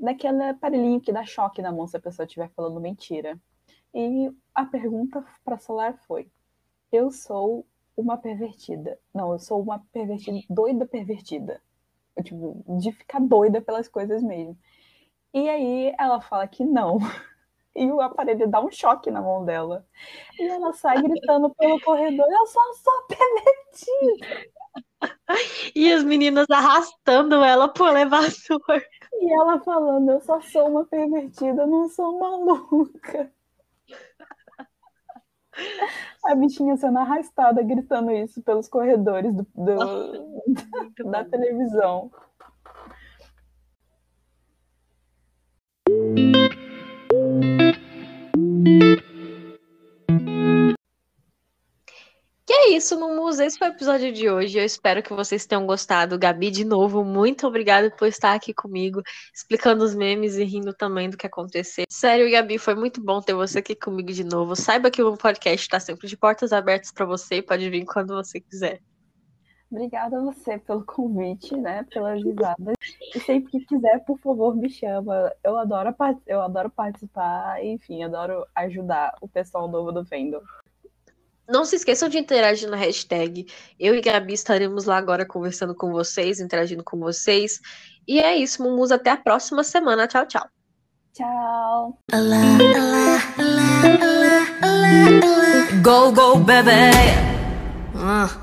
daquele 0.00 0.42
aparelhinho 0.42 1.00
que 1.00 1.12
dá 1.12 1.24
choque 1.24 1.60
na 1.60 1.70
mão 1.70 1.86
se 1.86 1.96
a 1.96 2.00
pessoa 2.00 2.24
estiver 2.26 2.48
falando 2.50 2.80
mentira. 2.80 3.38
E 3.94 4.32
a 4.54 4.64
pergunta 4.64 5.24
para 5.44 5.58
Solar 5.58 5.96
foi: 6.06 6.30
Eu 6.90 7.10
sou 7.10 7.66
uma 7.96 8.16
pervertida. 8.16 8.98
Não, 9.14 9.32
eu 9.32 9.38
sou 9.38 9.60
uma 9.60 9.80
pervertida, 9.92 10.40
doida 10.48 10.86
pervertida. 10.86 11.60
Eu, 12.16 12.24
tipo, 12.24 12.64
de 12.78 12.92
ficar 12.92 13.20
doida 13.20 13.60
pelas 13.60 13.88
coisas 13.88 14.22
mesmo. 14.22 14.56
E 15.34 15.48
aí 15.48 15.94
ela 15.98 16.20
fala 16.20 16.46
que 16.48 16.64
não. 16.64 16.98
E 17.72 17.86
o 17.86 18.00
aparelho 18.00 18.50
dá 18.50 18.60
um 18.60 18.68
choque 18.68 19.12
na 19.12 19.22
mão 19.22 19.44
dela. 19.44 19.86
E 20.36 20.42
ela 20.42 20.72
sai 20.72 21.00
gritando 21.00 21.54
pelo 21.54 21.80
corredor: 21.80 22.26
Eu 22.28 22.46
só 22.48 22.60
sou 22.74 23.06
pervertida. 23.06 24.50
E 25.74 25.92
as 25.92 26.04
meninas 26.04 26.46
arrastando 26.50 27.42
ela 27.44 27.68
pro 27.68 27.86
elevador. 27.86 28.82
E 29.12 29.32
ela 29.32 29.60
falando: 29.60 30.10
Eu 30.10 30.20
só 30.20 30.40
sou 30.40 30.68
uma 30.68 30.84
pervertida, 30.84 31.62
eu 31.62 31.66
não 31.66 31.88
sou 31.88 32.18
maluca. 32.18 33.32
A 36.24 36.34
bichinha 36.34 36.76
sendo 36.76 36.98
arrastada, 36.98 37.62
gritando 37.62 38.10
isso 38.10 38.42
pelos 38.42 38.68
corredores 38.68 39.34
do, 39.34 39.46
do- 39.54 40.30
Muito 40.74 41.04
da 41.04 41.22
bom. 41.24 41.30
Televisão. 52.70 52.76
isso, 52.76 52.98
Mumus. 52.98 53.40
Esse 53.40 53.58
foi 53.58 53.68
o 53.68 53.72
episódio 53.72 54.12
de 54.12 54.30
hoje. 54.30 54.58
Eu 54.58 54.64
espero 54.64 55.02
que 55.02 55.12
vocês 55.12 55.46
tenham 55.46 55.66
gostado. 55.66 56.18
Gabi, 56.18 56.50
de 56.50 56.64
novo, 56.64 57.04
muito 57.04 57.46
obrigada 57.46 57.90
por 57.90 58.06
estar 58.06 58.34
aqui 58.34 58.54
comigo, 58.54 59.02
explicando 59.34 59.84
os 59.84 59.94
memes 59.94 60.36
e 60.36 60.44
rindo 60.44 60.72
também 60.72 61.10
do 61.10 61.16
que 61.16 61.26
aconteceu. 61.26 61.84
Sério, 61.88 62.30
Gabi, 62.30 62.58
foi 62.58 62.74
muito 62.74 63.02
bom 63.02 63.20
ter 63.20 63.34
você 63.34 63.58
aqui 63.58 63.74
comigo 63.74 64.12
de 64.12 64.24
novo. 64.24 64.54
Saiba 64.54 64.90
que 64.90 65.02
o 65.02 65.16
podcast 65.16 65.66
está 65.66 65.80
sempre 65.80 66.06
de 66.06 66.16
portas 66.16 66.52
abertas 66.52 66.92
para 66.92 67.06
você. 67.06 67.42
Pode 67.42 67.68
vir 67.68 67.84
quando 67.84 68.14
você 68.14 68.40
quiser. 68.40 68.80
Obrigada 69.70 70.18
a 70.18 70.20
você 70.20 70.58
pelo 70.58 70.84
convite, 70.84 71.56
né? 71.56 71.86
Pelas 71.92 72.20
risadas. 72.22 72.74
E 73.14 73.20
sempre 73.20 73.52
que 73.52 73.66
quiser, 73.66 74.04
por 74.04 74.18
favor, 74.18 74.56
me 74.56 74.68
chama. 74.68 75.32
Eu 75.44 75.56
adoro, 75.56 75.94
eu 76.26 76.42
adoro 76.42 76.68
participar, 76.70 77.64
enfim, 77.64 78.02
adoro 78.02 78.44
ajudar 78.54 79.14
o 79.20 79.28
pessoal 79.28 79.68
novo 79.68 79.92
do 79.92 80.04
Fandom. 80.04 80.40
Não 81.50 81.64
se 81.64 81.74
esqueçam 81.74 82.08
de 82.08 82.16
interagir 82.16 82.70
na 82.70 82.76
hashtag. 82.76 83.44
Eu 83.78 83.96
e 83.96 84.00
Gabi 84.00 84.34
estaremos 84.34 84.84
lá 84.84 84.96
agora 84.96 85.26
conversando 85.26 85.74
com 85.74 85.90
vocês, 85.90 86.38
interagindo 86.38 86.84
com 86.84 86.96
vocês. 86.96 87.58
E 88.06 88.20
é 88.20 88.36
isso, 88.36 88.62
Mumus. 88.62 88.92
Até 88.92 89.10
a 89.10 89.16
próxima 89.16 89.64
semana. 89.64 90.06
Tchau, 90.06 90.26
tchau. 90.26 90.46
Tchau. 91.12 91.98
Go, 95.82 96.12
go, 96.12 96.38
baby. 96.38 96.70
Uh. 97.96 98.40